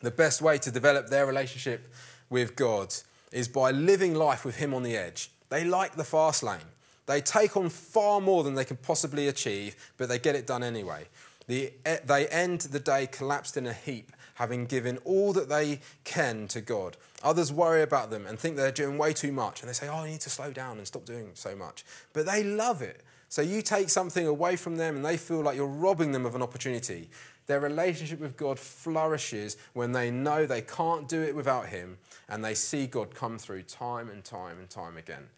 The 0.01 0.11
best 0.11 0.41
way 0.41 0.57
to 0.59 0.71
develop 0.71 1.07
their 1.07 1.25
relationship 1.25 1.93
with 2.29 2.55
God 2.55 2.93
is 3.31 3.47
by 3.47 3.71
living 3.71 4.15
life 4.15 4.45
with 4.45 4.57
Him 4.57 4.73
on 4.73 4.83
the 4.83 4.95
edge. 4.95 5.31
They 5.49 5.63
like 5.63 5.95
the 5.95 6.03
fast 6.03 6.43
lane. 6.43 6.59
They 7.05 7.21
take 7.21 7.55
on 7.55 7.69
far 7.69 8.19
more 8.19 8.43
than 8.43 8.55
they 8.55 8.65
can 8.65 8.77
possibly 8.77 9.27
achieve, 9.27 9.75
but 9.97 10.09
they 10.09 10.19
get 10.19 10.35
it 10.35 10.45
done 10.45 10.61
anyway. 10.63 11.05
The, 11.47 11.71
they 12.05 12.27
end 12.27 12.61
the 12.61 12.79
day 12.79 13.07
collapsed 13.07 13.55
in 13.55 13.65
a 13.65 13.73
heap 13.73 14.11
having 14.37 14.65
given 14.65 14.97
all 14.99 15.33
that 15.33 15.49
they 15.49 15.79
can 16.03 16.47
to 16.47 16.61
God. 16.61 16.95
Others 17.23 17.51
worry 17.51 17.81
about 17.81 18.11
them 18.11 18.25
and 18.25 18.39
think 18.39 18.55
they're 18.55 18.71
doing 18.71 18.97
way 18.97 19.11
too 19.11 19.31
much, 19.31 19.61
and 19.61 19.69
they 19.69 19.73
say, 19.73 19.87
Oh, 19.87 19.97
I 19.97 20.09
need 20.09 20.21
to 20.21 20.29
slow 20.29 20.51
down 20.51 20.77
and 20.77 20.87
stop 20.87 21.05
doing 21.05 21.31
so 21.33 21.55
much. 21.55 21.83
But 22.13 22.25
they 22.25 22.43
love 22.43 22.81
it. 22.81 23.01
So 23.29 23.41
you 23.41 23.61
take 23.61 23.89
something 23.89 24.25
away 24.25 24.55
from 24.55 24.77
them, 24.77 24.95
and 24.95 25.05
they 25.05 25.17
feel 25.17 25.41
like 25.41 25.57
you're 25.57 25.67
robbing 25.67 26.11
them 26.11 26.25
of 26.25 26.35
an 26.35 26.41
opportunity. 26.41 27.09
Their 27.47 27.59
relationship 27.59 28.19
with 28.19 28.37
God 28.37 28.59
flourishes 28.59 29.57
when 29.73 29.91
they 29.91 30.11
know 30.11 30.45
they 30.45 30.61
can't 30.61 31.07
do 31.07 31.21
it 31.21 31.35
without 31.35 31.67
Him, 31.67 31.97
and 32.29 32.45
they 32.45 32.53
see 32.53 32.87
God 32.87 33.15
come 33.15 33.37
through 33.37 33.63
time 33.63 34.09
and 34.09 34.23
time 34.23 34.59
and 34.59 34.69
time 34.69 34.97
again 34.97 35.29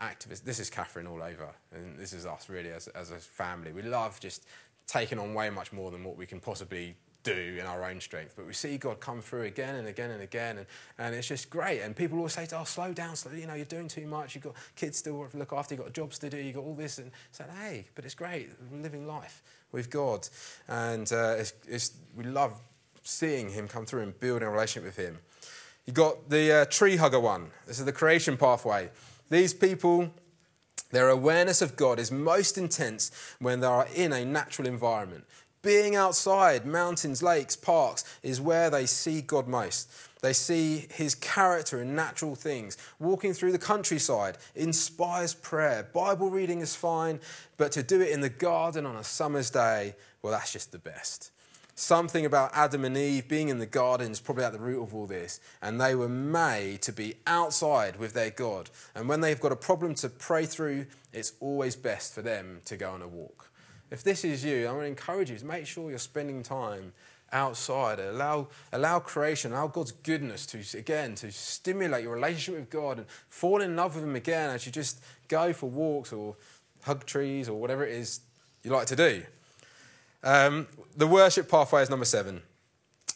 activists. 0.00 0.42
This 0.42 0.58
is 0.58 0.68
Catherine 0.68 1.06
all 1.06 1.22
over, 1.22 1.48
and 1.72 1.96
this 1.96 2.12
is 2.12 2.26
us 2.26 2.48
really 2.48 2.70
as, 2.70 2.88
as 2.88 3.12
a 3.12 3.18
family. 3.18 3.72
We 3.72 3.82
love 3.82 4.18
just 4.18 4.46
taking 4.88 5.18
on 5.18 5.32
way 5.32 5.48
much 5.48 5.72
more 5.72 5.92
than 5.92 6.02
what 6.02 6.16
we 6.16 6.26
can 6.26 6.40
possibly 6.40 6.96
do 7.22 7.56
in 7.58 7.66
our 7.66 7.84
own 7.84 8.00
strength. 8.00 8.34
But 8.36 8.46
we 8.46 8.52
see 8.52 8.78
God 8.78 9.00
come 9.00 9.20
through 9.20 9.42
again 9.42 9.76
and 9.76 9.88
again 9.88 10.10
and 10.10 10.22
again, 10.22 10.58
and, 10.58 10.66
and 10.98 11.14
it's 11.14 11.28
just 11.28 11.50
great. 11.50 11.80
And 11.80 11.94
people 11.94 12.18
always 12.18 12.32
say, 12.32 12.46
"Oh, 12.52 12.64
slow 12.64 12.92
down, 12.92 13.16
slow. 13.16 13.32
You 13.32 13.46
know, 13.46 13.54
you're 13.54 13.64
doing 13.64 13.88
too 13.88 14.06
much. 14.06 14.34
You've 14.34 14.44
got 14.44 14.54
kids 14.76 15.02
to 15.02 15.28
look 15.34 15.52
after. 15.52 15.74
You've 15.74 15.84
got 15.84 15.92
jobs 15.92 16.18
to 16.20 16.30
do. 16.30 16.36
You've 16.36 16.56
got 16.56 16.64
all 16.64 16.74
this." 16.74 16.98
And 16.98 17.10
say, 17.30 17.44
"Hey, 17.60 17.86
but 17.94 18.04
it's 18.04 18.14
great. 18.14 18.50
We're 18.70 18.82
living 18.82 19.06
life 19.06 19.42
with 19.72 19.90
God, 19.90 20.28
and 20.68 21.10
uh, 21.12 21.36
it's, 21.38 21.52
it's, 21.66 21.92
we 22.16 22.24
love 22.24 22.54
seeing 23.02 23.50
Him 23.50 23.68
come 23.68 23.86
through 23.86 24.02
and 24.02 24.18
building 24.20 24.46
a 24.46 24.50
relationship 24.50 24.84
with 24.84 24.96
Him." 24.96 25.18
You've 25.86 25.96
got 25.96 26.28
the 26.30 26.52
uh, 26.52 26.64
tree 26.66 26.96
hugger 26.96 27.20
one. 27.20 27.50
This 27.66 27.78
is 27.78 27.84
the 27.84 27.92
creation 27.92 28.36
pathway. 28.36 28.90
These 29.30 29.54
people. 29.54 30.12
Their 30.90 31.08
awareness 31.08 31.62
of 31.62 31.74
God 31.74 31.98
is 31.98 32.12
most 32.12 32.58
intense 32.58 33.10
when 33.38 33.60
they 33.60 33.66
are 33.66 33.88
in 33.94 34.12
a 34.12 34.26
natural 34.26 34.68
environment. 34.68 35.24
Being 35.62 35.94
outside, 35.94 36.66
mountains, 36.66 37.22
lakes, 37.22 37.54
parks, 37.54 38.04
is 38.24 38.40
where 38.40 38.68
they 38.68 38.84
see 38.84 39.22
God 39.22 39.46
most. 39.46 39.88
They 40.20 40.32
see 40.32 40.86
his 40.92 41.14
character 41.14 41.80
in 41.80 41.94
natural 41.94 42.34
things. 42.34 42.76
Walking 42.98 43.32
through 43.32 43.52
the 43.52 43.58
countryside 43.58 44.38
inspires 44.56 45.34
prayer. 45.34 45.88
Bible 45.94 46.30
reading 46.30 46.60
is 46.60 46.74
fine, 46.74 47.20
but 47.56 47.70
to 47.72 47.82
do 47.84 48.00
it 48.00 48.10
in 48.10 48.22
the 48.22 48.28
garden 48.28 48.86
on 48.86 48.96
a 48.96 49.04
summer's 49.04 49.50
day, 49.50 49.94
well, 50.20 50.32
that's 50.32 50.52
just 50.52 50.72
the 50.72 50.78
best. 50.78 51.30
Something 51.76 52.26
about 52.26 52.50
Adam 52.54 52.84
and 52.84 52.96
Eve 52.96 53.28
being 53.28 53.48
in 53.48 53.58
the 53.58 53.66
garden 53.66 54.10
is 54.10 54.20
probably 54.20 54.44
at 54.44 54.52
the 54.52 54.58
root 54.58 54.82
of 54.82 54.94
all 54.94 55.06
this. 55.06 55.38
And 55.62 55.80
they 55.80 55.94
were 55.94 56.08
made 56.08 56.82
to 56.82 56.92
be 56.92 57.14
outside 57.26 57.96
with 57.96 58.14
their 58.14 58.30
God. 58.30 58.68
And 58.96 59.08
when 59.08 59.20
they've 59.20 59.40
got 59.40 59.52
a 59.52 59.56
problem 59.56 59.94
to 59.96 60.08
pray 60.08 60.44
through, 60.44 60.86
it's 61.12 61.34
always 61.40 61.76
best 61.76 62.14
for 62.14 62.22
them 62.22 62.60
to 62.64 62.76
go 62.76 62.90
on 62.90 63.00
a 63.00 63.08
walk. 63.08 63.51
If 63.92 64.02
this 64.02 64.24
is 64.24 64.42
you, 64.42 64.66
I 64.66 64.70
want 64.70 64.84
to 64.84 64.86
encourage 64.86 65.30
you 65.30 65.36
to 65.36 65.44
make 65.44 65.66
sure 65.66 65.90
you're 65.90 65.98
spending 65.98 66.42
time 66.42 66.94
outside. 67.30 68.00
Allow, 68.00 68.48
allow 68.72 68.98
creation, 69.00 69.52
allow 69.52 69.66
God's 69.66 69.92
goodness 69.92 70.46
to, 70.46 70.78
again, 70.78 71.14
to 71.16 71.30
stimulate 71.30 72.02
your 72.02 72.14
relationship 72.14 72.54
with 72.54 72.70
God 72.70 72.98
and 72.98 73.06
fall 73.28 73.60
in 73.60 73.76
love 73.76 73.94
with 73.94 74.04
Him 74.04 74.16
again 74.16 74.48
as 74.48 74.64
you 74.64 74.72
just 74.72 75.02
go 75.28 75.52
for 75.52 75.68
walks 75.68 76.10
or 76.10 76.36
hug 76.84 77.04
trees 77.04 77.50
or 77.50 77.60
whatever 77.60 77.84
it 77.84 77.92
is 77.92 78.20
you 78.64 78.70
like 78.70 78.86
to 78.86 78.96
do. 78.96 79.22
Um, 80.24 80.68
the 80.96 81.06
worship 81.06 81.50
pathway 81.50 81.82
is 81.82 81.90
number 81.90 82.06
seven. 82.06 82.40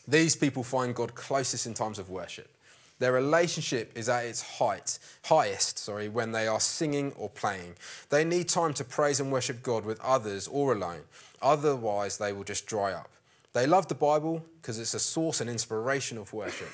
These 0.07 0.37
people 0.37 0.63
find 0.63 0.95
God 0.95 1.15
closest 1.15 1.67
in 1.67 1.73
times 1.73 1.99
of 1.99 2.11
worship. 2.11 2.55
Their 2.99 3.13
relationship 3.13 3.93
is 3.95 4.09
at 4.09 4.25
its 4.25 4.59
height, 4.59 4.99
highest, 5.25 5.79
sorry, 5.79 6.09
when 6.09 6.33
they 6.33 6.47
are 6.47 6.61
singing 6.61 7.13
or 7.17 7.29
playing. 7.29 7.75
They 8.09 8.25
need 8.25 8.49
time 8.49 8.73
to 8.75 8.85
praise 8.85 9.21
and 9.21 9.31
worship 9.31 9.63
God 9.63 9.85
with 9.85 10.01
others 10.01 10.49
or 10.49 10.73
alone. 10.73 11.03
Otherwise, 11.43 12.17
they 12.17 12.33
will 12.33 12.45
just 12.45 12.67
dry 12.67 12.93
up. 12.93 13.11
They 13.53 13.67
love 13.67 13.89
the 13.89 13.95
Bible 13.95 14.45
because 14.61 14.79
it's 14.79 14.95
a 14.95 14.99
source 14.99 15.41
and 15.41 15.51
inspiration 15.51 16.17
of 16.19 16.33
worship. 16.33 16.69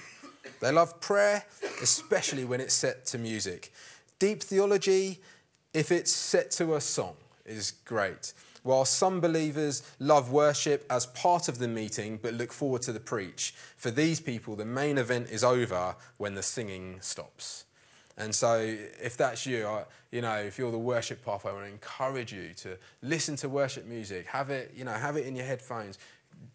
They 0.61 0.71
love 0.71 1.01
prayer, 1.01 1.45
especially 1.83 2.45
when 2.45 2.61
it's 2.61 2.75
set 2.75 3.05
to 3.07 3.19
music. 3.19 3.73
Deep 4.19 4.43
theology, 4.43 5.21
if 5.75 5.91
it's 5.91 6.13
set 6.13 6.53
to 6.53 6.77
a 6.77 6.81
song, 6.81 7.17
is 7.45 7.73
great. 7.85 8.33
While 8.63 8.85
some 8.85 9.21
believers 9.21 9.83
love 9.99 10.31
worship 10.31 10.87
as 10.89 11.07
part 11.07 11.49
of 11.49 11.59
the 11.59 11.69
meeting 11.69 12.19
but 12.23 12.35
look 12.35 12.53
forward 12.53 12.83
to 12.83 12.93
the 12.93 13.01
preach, 13.01 13.55
for 13.77 13.91
these 13.91 14.21
people, 14.21 14.55
the 14.55 14.65
main 14.65 14.99
event 14.99 15.31
is 15.31 15.43
over 15.43 15.97
when 16.17 16.35
the 16.35 16.43
singing 16.43 16.99
stops. 17.01 17.65
And 18.17 18.35
so, 18.35 18.59
if 18.59 19.17
that's 19.17 19.47
you, 19.47 19.67
I, 19.67 19.85
you 20.11 20.21
know, 20.21 20.37
if 20.37 20.59
you're 20.59 20.71
the 20.71 20.79
worship 20.79 21.25
pathway, 21.25 21.51
I 21.51 21.55
want 21.55 21.67
to 21.67 21.73
encourage 21.73 22.33
you 22.33 22.53
to 22.59 22.77
listen 23.01 23.37
to 23.37 23.49
worship 23.49 23.87
music. 23.87 24.27
Have 24.27 24.51
it, 24.51 24.73
you 24.77 24.85
know, 24.85 24.93
have 24.93 25.17
it 25.17 25.27
in 25.27 25.35
your 25.35 25.47
headphones. 25.47 25.99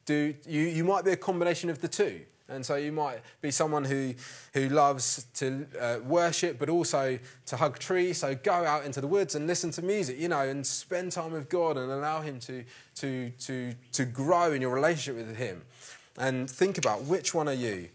Do 0.06 0.36
you? 0.46 0.62
You 0.62 0.84
might 0.84 1.04
be 1.04 1.12
a 1.12 1.18
combination 1.18 1.70
of 1.70 1.82
the 1.82 1.88
two. 1.88 2.22
And 2.50 2.66
so 2.66 2.76
you 2.76 2.94
might 2.94 3.20
be 3.42 3.52
someone 3.52 3.84
who, 3.84 4.14
who 4.54 4.70
loves 4.70 5.26
to 5.36 5.68
uh, 5.80 5.98
worship, 6.06 6.58
but 6.58 6.70
also 6.70 7.20
to 7.48 7.58
hug 7.58 7.78
trees. 7.78 8.20
So 8.20 8.36
go 8.36 8.54
out 8.54 8.86
into 8.86 9.02
the 9.02 9.08
woods 9.08 9.36
and 9.36 9.48
listen 9.48 9.72
to 9.72 9.82
music, 9.82 10.18
you 10.18 10.30
know, 10.30 10.40
and 10.40 10.66
spend 10.66 11.12
time 11.12 11.34
with 11.34 11.50
God 11.50 11.78
and 11.78 11.92
allow 11.92 12.22
Him 12.22 12.40
to, 12.42 12.64
to, 12.96 13.30
to, 13.32 13.74
to 13.92 14.06
grow 14.06 14.54
in 14.54 14.62
your 14.62 14.74
relationship 14.74 15.28
with 15.28 15.36
Him. 15.36 15.62
And 16.18 16.50
think 16.50 16.78
about 16.78 17.04
which 17.04 17.34
one 17.34 17.50
are 17.50 17.54
you? 17.54 17.90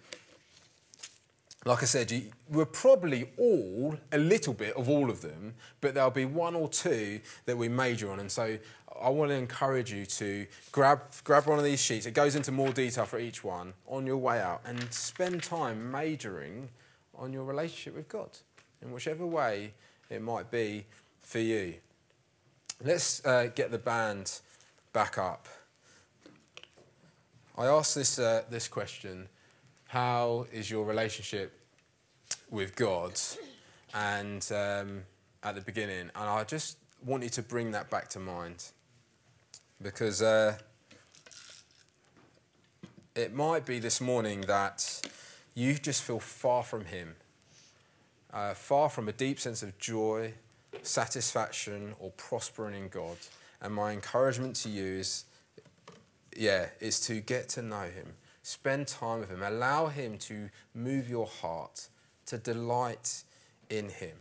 Like 1.65 1.83
I 1.83 1.87
said, 1.87 2.11
you, 2.11 2.25
we're 2.49 2.65
probably 2.65 3.31
all 3.39 3.97
a 4.11 4.19
little 4.19 4.53
bit 4.53 4.75
of 4.75 4.89
all 4.89 5.11
of 5.11 5.21
them, 5.21 5.55
but 5.81 5.95
there'll 5.95 6.11
be 6.11 6.25
one 6.25 6.57
or 6.57 6.69
two 6.69 7.21
that 7.47 7.57
we 7.57 7.69
major 7.69 8.11
on. 8.11 8.19
And 8.19 8.31
so 8.31 8.59
I 9.01 9.09
want 9.09 9.31
to 9.31 9.37
encourage 9.37 9.93
you 9.93 10.07
to 10.07 10.47
grab, 10.71 11.01
grab 11.25 11.47
one 11.47 11.59
of 11.59 11.65
these 11.65 11.81
sheets. 11.81 12.07
It 12.07 12.15
goes 12.15 12.35
into 12.35 12.53
more 12.53 12.73
detail 12.73 13.05
for 13.05 13.19
each 13.19 13.43
one 13.43 13.73
on 13.87 14.07
your 14.07 14.17
way 14.17 14.41
out 14.41 14.61
and 14.65 14.93
spend 14.93 15.43
time 15.43 15.91
majoring 15.91 16.69
on 17.17 17.33
your 17.33 17.45
relationship 17.45 17.95
with 17.97 18.09
God 18.09 18.31
in 18.83 18.93
whichever 18.93 19.27
way 19.27 19.73
it 20.11 20.21
might 20.21 20.51
be 20.51 20.87
for 21.21 21.39
you. 21.39 21.75
Let's 22.85 23.25
uh, 23.25 23.49
get 23.55 23.71
the 23.71 23.79
band 23.79 24.41
back 24.93 25.19
up. 25.19 25.49
I 27.57 27.67
asked 27.67 27.95
this, 27.95 28.19
uh, 28.19 28.43
this 28.51 28.67
question 28.67 29.29
How 29.89 30.47
is 30.53 30.71
your 30.71 30.85
relationship 30.85 31.59
with 32.51 32.75
God? 32.77 33.19
And 33.95 34.47
um, 34.53 35.03
at 35.43 35.55
the 35.55 35.61
beginning, 35.61 36.11
and 36.15 36.29
I 36.29 36.45
just 36.45 36.79
want 37.05 37.23
you 37.23 37.29
to 37.31 37.43
bring 37.43 37.73
that 37.73 37.91
back 37.91 38.09
to 38.11 38.19
mind 38.19 38.65
because 39.83 40.23
uh, 40.23 40.57
it 43.15 43.35
might 43.35 43.67
be 43.67 43.79
this 43.79 44.01
morning 44.01 44.43
that 44.43 45.11
you 45.55 45.75
just 45.75 46.03
feel 46.03 46.21
far 46.21 46.63
from 46.63 46.85
Him, 46.85 47.17
uh, 48.33 48.55
far 48.55 48.89
from 48.89 49.09
a 49.09 49.13
deep 49.13 49.41
sense 49.41 49.63
of 49.63 49.77
joy, 49.79 50.35
satisfaction, 50.83 51.95
or 51.99 52.11
prospering 52.13 52.75
in 52.75 52.89
God. 52.89 53.17
And 53.61 53.75
my 53.75 53.93
encouragement 53.93 54.57
to 54.57 54.69
you 54.69 54.85
is, 54.85 55.25
yeah, 56.37 56.67
is 56.81 57.01
to 57.01 57.21
get 57.21 57.49
to 57.51 57.63
know 57.63 57.83
Him, 57.83 58.15
spend 58.43 58.87
time 58.87 59.21
with 59.21 59.31
Him, 59.31 59.43
allow 59.43 59.87
Him 59.87 60.17
to 60.19 60.49
move 60.75 61.09
your 61.09 61.27
heart, 61.27 61.89
to 62.27 62.39
delight 62.39 63.25
in 63.69 63.89
Him, 63.89 64.17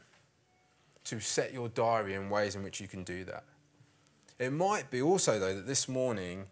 to 1.05 1.19
set 1.19 1.53
your 1.53 1.69
diary 1.69 2.15
in 2.15 2.29
ways 2.29 2.55
in 2.55 2.63
which 2.63 2.81
you 2.81 2.87
can 2.87 3.03
do 3.03 3.23
that. 3.25 3.43
It 4.39 4.51
might 4.51 4.89
be 4.89 5.01
also, 5.01 5.39
though, 5.39 5.55
that 5.55 5.67
this 5.67 5.87
morning 5.87 6.45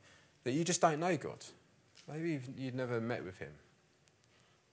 that 0.43 0.51
you 0.51 0.63
just 0.63 0.81
don't 0.81 0.99
know 0.99 1.17
God. 1.17 1.43
Maybe 2.11 2.31
you've, 2.31 2.49
you've 2.57 2.75
never 2.75 2.99
met 2.99 3.23
with 3.23 3.37
Him. 3.39 3.51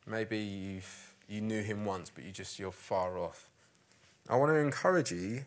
Maybe 0.07 0.39
you've, 0.39 1.15
you 1.29 1.41
knew 1.41 1.63
Him 1.63 1.85
once, 1.85 2.11
but 2.15 2.25
you 2.25 2.33
just 2.33 2.59
you're 2.59 2.73
far 2.73 3.19
off. 3.19 3.49
I 4.29 4.37
want 4.37 4.51
to 4.51 4.57
encourage 4.57 5.13
you 5.13 5.45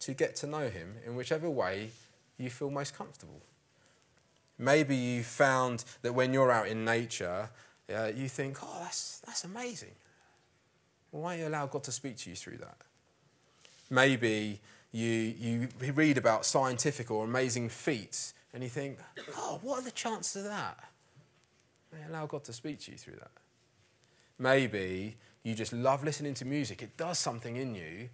to 0.00 0.14
get 0.14 0.36
to 0.36 0.46
know 0.46 0.68
Him 0.68 0.96
in 1.06 1.16
whichever 1.16 1.48
way 1.48 1.90
you 2.38 2.50
feel 2.50 2.70
most 2.70 2.96
comfortable. 2.96 3.40
Maybe 4.58 4.94
you 4.94 5.22
found 5.22 5.84
that 6.02 6.12
when 6.12 6.32
you're 6.32 6.50
out 6.50 6.68
in 6.68 6.84
nature, 6.84 7.50
uh, 7.92 8.10
you 8.14 8.28
think, 8.28 8.58
"Oh, 8.62 8.80
that's 8.82 9.20
that's 9.20 9.44
amazing." 9.44 9.92
Why 11.10 11.32
don't 11.32 11.40
you 11.40 11.48
allow 11.48 11.66
God 11.66 11.84
to 11.84 11.92
speak 11.92 12.16
to 12.18 12.30
you 12.30 12.36
through 12.36 12.58
that? 12.58 12.76
Maybe 13.90 14.60
you, 14.92 15.68
you 15.80 15.92
read 15.92 16.18
about 16.18 16.44
scientific 16.44 17.10
or 17.10 17.24
amazing 17.24 17.70
feats 17.70 18.34
and 18.52 18.62
you 18.62 18.68
think, 18.68 18.98
oh, 19.36 19.58
what 19.62 19.80
are 19.80 19.82
the 19.82 19.90
chances 19.90 20.44
of 20.44 20.50
that? 20.50 20.78
May 21.92 21.98
allow 22.08 22.26
God 22.26 22.44
to 22.44 22.52
speak 22.52 22.80
to 22.80 22.92
you 22.92 22.98
through 22.98 23.16
that. 23.16 23.30
Maybe 24.38 25.16
you 25.42 25.54
just 25.54 25.72
love 25.72 26.04
listening 26.04 26.34
to 26.34 26.44
music, 26.44 26.82
it 26.82 26.96
does 26.96 27.18
something 27.18 27.56
in 27.56 27.74
you. 27.74 28.08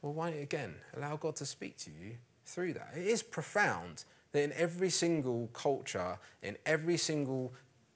Well, 0.00 0.12
why 0.12 0.30
not 0.30 0.40
again 0.40 0.74
allow 0.96 1.16
God 1.16 1.36
to 1.36 1.46
speak 1.46 1.76
to 1.78 1.90
you 1.90 2.16
through 2.46 2.74
that? 2.74 2.92
It 2.96 3.06
is 3.06 3.22
profound 3.22 4.04
that 4.32 4.42
in 4.42 4.52
every 4.54 4.90
single 4.90 5.48
culture, 5.52 6.18
in 6.42 6.56
every 6.66 6.96
single 6.96 7.52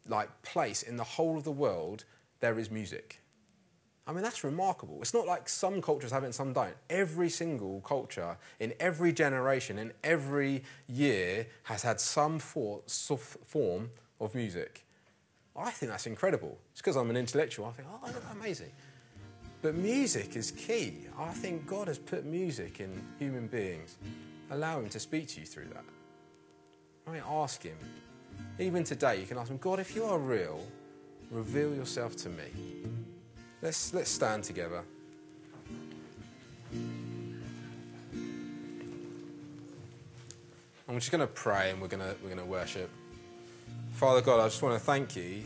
like 0.09 0.43
place 0.43 0.83
in 0.83 0.97
the 0.97 1.05
whole 1.05 1.37
of 1.37 1.45
the 1.45 1.53
world, 1.53 2.05
there 2.41 2.59
is 2.59 2.71
music. 2.71 3.21
I 4.07 4.13
mean, 4.13 4.23
that's 4.23 4.45
remarkable. 4.45 4.99
It's 5.01 5.15
not 5.15 5.27
like 5.27 5.49
some 5.49 5.83
cultures 5.83 6.13
have 6.13 6.23
it 6.23 6.27
and 6.27 6.35
some 6.35 6.53
don't. 6.53 6.77
Every 6.89 7.29
single 7.29 7.81
culture, 7.81 8.37
in 8.61 8.73
every 8.79 9.13
generation, 9.13 9.79
in 9.79 9.93
every 10.05 10.63
year, 10.87 11.49
has 11.65 11.83
had 11.83 12.01
some 12.01 12.39
for, 12.39 12.83
form 12.87 13.91
of 14.21 14.35
music. 14.35 14.87
I 15.57 15.71
think 15.71 15.91
that's 15.91 16.07
incredible. 16.07 16.57
It's 16.73 16.81
because 16.81 16.97
I'm 16.97 17.11
an 17.11 17.17
intellectual. 17.17 17.67
I 17.67 17.73
think, 17.73 17.89
oh, 17.91 18.07
that's 18.07 18.25
amazing. 18.31 18.71
But 19.61 19.75
music 19.75 20.37
is 20.37 20.53
key. 20.53 21.07
I 21.19 21.31
think 21.31 21.67
God 21.67 21.89
has 21.89 21.99
put 21.99 22.25
music 22.25 22.79
in 22.79 23.03
human 23.19 23.49
beings. 23.49 23.97
Allow 24.51 24.81
Him 24.81 24.89
to 24.91 25.01
speak 25.01 25.27
to 25.29 25.41
you 25.41 25.47
through 25.47 25.69
that. 25.73 25.85
I 27.09 27.11
mean, 27.11 27.23
ask 27.29 27.63
Him. 27.63 27.77
Even 28.61 28.85
today, 28.85 29.19
you 29.21 29.27
can 29.27 29.39
ask 29.39 29.51
Him, 29.51 29.57
God, 29.57 29.81
if 29.81 29.97
you 29.97 30.05
are 30.05 30.19
real, 30.19 30.61
reveal 31.33 31.75
yourself 31.75 32.15
to 32.17 32.29
me. 32.29 32.45
Let's, 33.67 33.93
let's 33.93 34.11
stand 34.13 34.45
together. 34.45 34.81
I'm 40.89 40.95
just 40.95 41.11
going 41.11 41.23
to 41.23 41.27
pray 41.27 41.71
and 41.71 41.83
we're 41.83 41.89
going 41.89 42.05
to, 42.05 42.15
we're 42.23 42.29
going 42.29 42.39
to 42.39 42.45
worship. 42.45 42.89
Father 43.95 44.21
God, 44.21 44.39
I 44.39 44.45
just 44.45 44.63
want 44.63 44.79
to 44.79 44.79
thank 44.79 45.17
you 45.17 45.43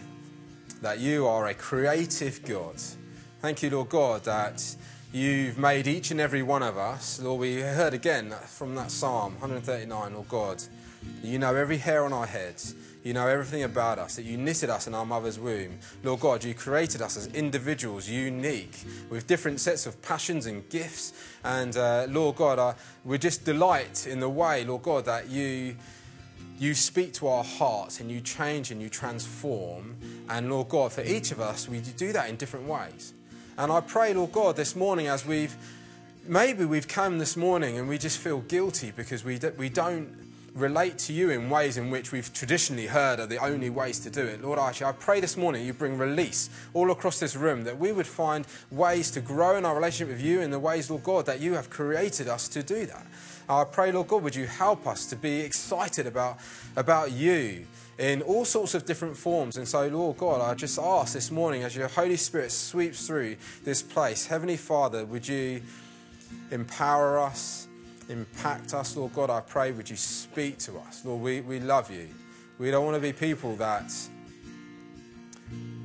that 0.83 0.99
you 0.99 1.27
are 1.27 1.47
a 1.47 1.55
creative 1.55 2.45
God. 2.45 2.75
Thank 3.41 3.63
you, 3.63 3.71
Lord 3.71 3.89
God, 3.89 4.25
that 4.25 4.77
you've 5.15 5.57
made 5.57 5.87
each 5.87 6.11
and 6.11 6.21
every 6.21 6.43
one 6.43 6.63
of 6.63 6.77
us. 6.77 7.23
Lord, 7.23 7.41
we 7.41 7.63
heard 7.63 7.95
again 7.95 8.35
from 8.49 8.75
that 8.75 8.91
Psalm 8.91 9.33
139, 9.41 10.13
Lord 10.13 10.29
God, 10.29 10.63
you 11.23 11.39
know 11.39 11.55
every 11.55 11.79
hair 11.79 12.05
on 12.05 12.13
our 12.13 12.27
heads. 12.27 12.75
You 13.03 13.15
know 13.15 13.27
everything 13.27 13.63
about 13.63 13.99
us, 13.99 14.17
that 14.17 14.25
you 14.25 14.37
knitted 14.37 14.69
us 14.69 14.87
in 14.87 14.95
our 14.95 15.07
mother's 15.07 15.39
womb. 15.39 15.79
Lord 16.03 16.21
God, 16.21 16.45
you 16.45 16.53
created 16.53 17.01
us 17.01 17.17
as 17.17 17.29
individuals, 17.29 18.07
unique, 18.07 18.77
with 19.09 19.27
different 19.27 19.59
sets 19.61 19.87
of 19.87 20.01
passions 20.03 20.45
and 20.45 20.69
gifts. 20.69 21.15
And 21.43 21.75
uh, 21.79 22.07
Lord 22.11 22.37
God, 22.37 22.59
uh, 22.59 22.75
we 23.05 23.17
just 23.17 23.47
delight 23.47 24.07
in 24.07 24.21
the 24.21 24.29
way, 24.29 24.65
Lord 24.65 24.83
God, 24.83 25.07
that 25.07 25.31
you, 25.31 25.77
you 26.59 26.75
speak 26.75 27.15
to 27.15 27.29
our 27.29 27.43
hearts 27.43 28.01
and 28.01 28.11
you 28.11 28.21
change 28.21 28.71
and 28.71 28.83
you 28.83 28.91
transform. 28.91 29.97
And 30.29 30.51
Lord 30.51 30.69
God, 30.69 30.93
for 30.93 31.03
each 31.03 31.33
of 31.33 31.41
us, 31.41 31.71
we 31.71 31.81
do 31.81 32.13
that 32.13 32.29
in 32.29 32.37
different 32.37 32.67
ways. 32.67 33.15
And 33.57 33.73
I 33.73 33.81
pray, 33.81 34.13
Lord 34.13 34.33
God, 34.33 34.57
this 34.57 34.77
morning 34.77 35.07
as 35.07 35.25
we've 35.25 35.57
maybe 36.27 36.67
we've 36.67 36.87
come 36.87 37.19
this 37.19 37.35
morning 37.35 37.79
and 37.79 37.89
we 37.89 37.97
just 37.97 38.19
feel 38.19 38.41
guilty 38.41 38.93
because 38.95 39.25
we, 39.25 39.39
we 39.57 39.71
don't 39.71 40.30
relate 40.55 40.99
to 40.99 41.13
you 41.13 41.31
in 41.31 41.51
ways 41.51 41.77
in 41.77 41.91
which 41.91 42.13
we've 42.13 42.33
traditionally 42.33 42.87
heard 42.87 43.21
are 43.21 43.27
the 43.27 43.39
only 43.39 43.71
ways 43.71 43.99
to 44.01 44.11
do 44.11 44.25
it. 44.25 44.43
Lord 44.43 44.59
Archie, 44.59 44.85
I 44.85 44.93
pray 44.93 45.21
this 45.21 45.37
morning 45.37 45.65
you 45.65 45.73
bring 45.73 45.99
release 45.99 46.51
all 46.75 46.91
across 46.91 47.21
this 47.21 47.37
room, 47.37 47.65
that 47.65 47.79
we 47.79 47.93
would 47.93 48.07
find 48.07 48.47
ways 48.71 49.11
to 49.13 49.21
grow 49.21 49.57
in 49.57 49.65
our 49.65 49.75
relationship 49.75 50.09
with 50.09 50.23
you 50.23 50.41
in 50.41 50.51
the 50.51 50.59
ways, 50.59 50.91
Lord 50.91 51.05
God, 51.05 51.27
that 51.27 51.41
you 51.41 51.55
have 51.55 51.71
created 51.71 52.29
us 52.29 52.49
to 52.49 52.63
do 52.63 52.87
that. 52.87 53.07
I 53.49 53.65
pray, 53.65 53.91
Lord 53.91 54.09
God, 54.09 54.23
would 54.23 54.37
you 54.37 54.47
help 54.47 54.87
us 54.87 55.07
to 55.07 55.17
be 55.17 55.41
excited 55.41 56.07
about, 56.07 56.39
about 56.77 57.13
you 57.13 57.67
in 57.99 58.23
all 58.23 58.45
sorts 58.45 58.75
of 58.75 58.85
different 58.85 59.17
forms. 59.17 59.57
And 59.57 59.69
so, 59.69 59.87
Lord 59.89 60.17
God, 60.17 60.41
I 60.41 60.55
just 60.55 60.79
ask 60.79 61.13
this 61.13 61.31
morning 61.31 61.65
as 61.65 61.77
your 61.77 61.89
Holy 61.89 62.17
Spirit 62.17 62.51
sweeps 62.51 63.07
through 63.07 63.37
this 63.65 63.83
place, 63.83 64.27
Heavenly 64.27 64.57
Father, 64.57 65.05
would 65.05 65.29
you 65.29 65.63
empower 66.51 67.19
us? 67.19 67.69
Impact 68.11 68.75
us, 68.75 68.97
Lord 68.97 69.15
God, 69.15 69.31
I 69.31 69.41
pray, 69.41 69.73
would 69.73 69.89
you 69.89 69.97
speak 69.97 70.59
to 70.59 70.79
us? 70.79 71.05
Lord, 71.05 71.23
we, 71.23 71.41
we 71.41 71.61
love 71.61 71.91
you. 71.91 72.09
We 72.59 72.71
don't 72.71 72.85
want 72.85 72.97
to 72.97 73.01
be 73.01 73.13
people 73.13 73.57
that 73.57 73.93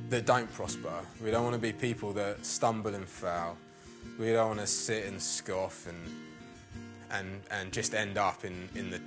that 0.08 0.24
don't 0.24 0.52
prosper. 0.52 0.92
We 1.22 1.30
don't 1.30 1.42
want 1.42 1.54
to 1.54 1.60
be 1.60 1.72
people 1.72 2.12
that 2.12 2.46
stumble 2.46 2.94
and 2.94 3.08
fail. 3.08 3.56
We 4.18 4.32
don't 4.32 4.48
want 4.48 4.60
to 4.60 4.66
sit 4.66 5.06
and 5.06 5.20
scoff 5.20 5.88
and, 5.88 5.98
and, 7.10 7.40
and 7.50 7.72
just 7.72 7.92
end 7.94 8.16
up 8.16 8.44
in, 8.44 8.68
in 8.76 8.90
the 8.90 9.00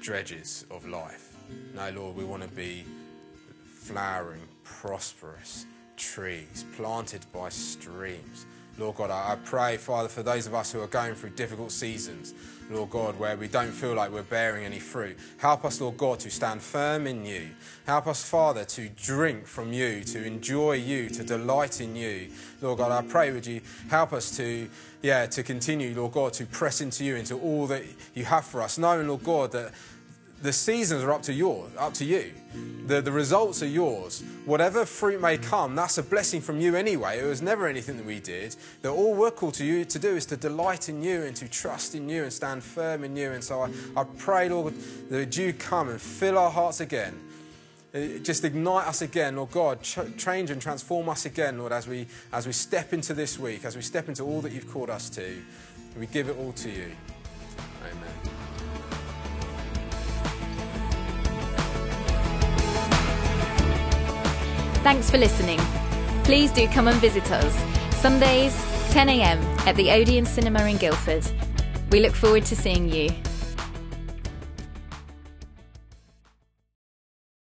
dredges 0.00 0.64
of 0.70 0.86
life. 0.86 1.36
No, 1.74 1.90
Lord, 1.90 2.16
we 2.16 2.24
want 2.24 2.42
to 2.44 2.48
be 2.48 2.84
flowering, 3.64 4.42
prosperous 4.62 5.66
trees 5.96 6.64
planted 6.76 7.26
by 7.32 7.48
streams. 7.48 8.46
Lord 8.78 8.96
God, 8.96 9.10
I 9.10 9.36
pray, 9.44 9.78
Father, 9.78 10.08
for 10.08 10.22
those 10.22 10.46
of 10.46 10.54
us 10.54 10.70
who 10.70 10.80
are 10.80 10.86
going 10.86 11.14
through 11.14 11.30
difficult 11.30 11.72
seasons, 11.72 12.34
Lord 12.70 12.90
God, 12.90 13.18
where 13.18 13.36
we 13.36 13.48
don't 13.48 13.70
feel 13.70 13.94
like 13.94 14.10
we're 14.10 14.22
bearing 14.22 14.64
any 14.64 14.78
fruit. 14.78 15.16
Help 15.38 15.64
us, 15.64 15.80
Lord 15.80 15.96
God, 15.96 16.20
to 16.20 16.30
stand 16.30 16.60
firm 16.60 17.06
in 17.06 17.24
you. 17.24 17.48
Help 17.86 18.06
us, 18.06 18.28
Father, 18.28 18.64
to 18.64 18.88
drink 18.90 19.46
from 19.46 19.72
you, 19.72 20.02
to 20.04 20.24
enjoy 20.24 20.72
you, 20.72 21.08
to 21.10 21.24
delight 21.24 21.80
in 21.80 21.96
you. 21.96 22.28
Lord 22.60 22.78
God, 22.78 22.92
I 22.92 23.06
pray, 23.08 23.32
would 23.32 23.46
you 23.46 23.60
help 23.88 24.12
us 24.12 24.36
to, 24.36 24.68
yeah, 25.00 25.26
to 25.26 25.42
continue, 25.42 25.94
Lord 25.94 26.12
God, 26.12 26.32
to 26.34 26.44
press 26.44 26.80
into 26.80 27.04
you, 27.04 27.16
into 27.16 27.36
all 27.38 27.66
that 27.68 27.84
you 28.14 28.24
have 28.24 28.44
for 28.44 28.60
us, 28.60 28.76
knowing, 28.76 29.08
Lord 29.08 29.22
God, 29.22 29.52
that 29.52 29.72
the 30.42 30.52
seasons 30.52 31.02
are 31.02 31.12
up 31.12 31.22
to 31.22 31.32
you, 31.32 31.64
up 31.78 31.94
to 31.94 32.04
you. 32.04 32.32
The, 32.86 33.00
the 33.00 33.10
results 33.10 33.62
are 33.62 33.68
yours. 33.68 34.22
Whatever 34.44 34.84
fruit 34.84 35.20
may 35.20 35.38
come, 35.38 35.74
that's 35.74 35.98
a 35.98 36.02
blessing 36.02 36.40
from 36.40 36.60
you 36.60 36.76
anyway. 36.76 37.18
It 37.18 37.26
was 37.26 37.42
never 37.42 37.66
anything 37.66 37.96
that 37.96 38.06
we 38.06 38.20
did. 38.20 38.54
That 38.82 38.90
all 38.90 39.14
we're 39.14 39.30
called 39.30 39.54
to 39.54 39.64
you 39.64 39.84
to 39.84 39.98
do 39.98 40.14
is 40.14 40.26
to 40.26 40.36
delight 40.36 40.88
in 40.88 41.02
you 41.02 41.22
and 41.22 41.34
to 41.36 41.48
trust 41.48 41.94
in 41.94 42.08
you 42.08 42.22
and 42.22 42.32
stand 42.32 42.62
firm 42.62 43.02
in 43.02 43.16
you. 43.16 43.32
And 43.32 43.42
so 43.42 43.62
I, 43.62 43.70
I 43.96 44.04
pray, 44.18 44.48
Lord, 44.48 44.74
that 45.10 45.36
you 45.36 45.52
come 45.52 45.88
and 45.88 46.00
fill 46.00 46.38
our 46.38 46.50
hearts 46.50 46.80
again. 46.80 47.18
Uh, 47.94 48.18
just 48.22 48.44
ignite 48.44 48.86
us 48.86 49.02
again, 49.02 49.36
Lord 49.36 49.50
God. 49.50 49.82
change 49.82 50.50
and 50.50 50.60
transform 50.60 51.08
us 51.08 51.24
again, 51.24 51.58
Lord, 51.58 51.72
as 51.72 51.88
we, 51.88 52.06
as 52.32 52.46
we 52.46 52.52
step 52.52 52.92
into 52.92 53.14
this 53.14 53.38
week, 53.38 53.64
as 53.64 53.74
we 53.74 53.82
step 53.82 54.08
into 54.08 54.22
all 54.22 54.40
that 54.42 54.52
you've 54.52 54.70
called 54.70 54.90
us 54.90 55.08
to. 55.10 55.42
We 55.98 56.06
give 56.06 56.28
it 56.28 56.36
all 56.36 56.52
to 56.52 56.70
you. 56.70 56.92
Amen. 57.82 58.35
Thanks 64.86 65.10
for 65.10 65.18
listening. 65.18 65.58
Please 66.22 66.52
do 66.52 66.68
come 66.68 66.86
and 66.86 66.96
visit 67.00 67.28
us 67.32 67.52
Sundays, 67.96 68.54
10am 68.92 69.42
at 69.66 69.74
the 69.74 69.90
Odeon 69.90 70.24
Cinema 70.24 70.64
in 70.66 70.76
Guildford. 70.76 71.28
We 71.90 71.98
look 71.98 72.14
forward 72.14 72.44
to 72.44 72.54
seeing 72.54 72.88
you. 72.88 73.10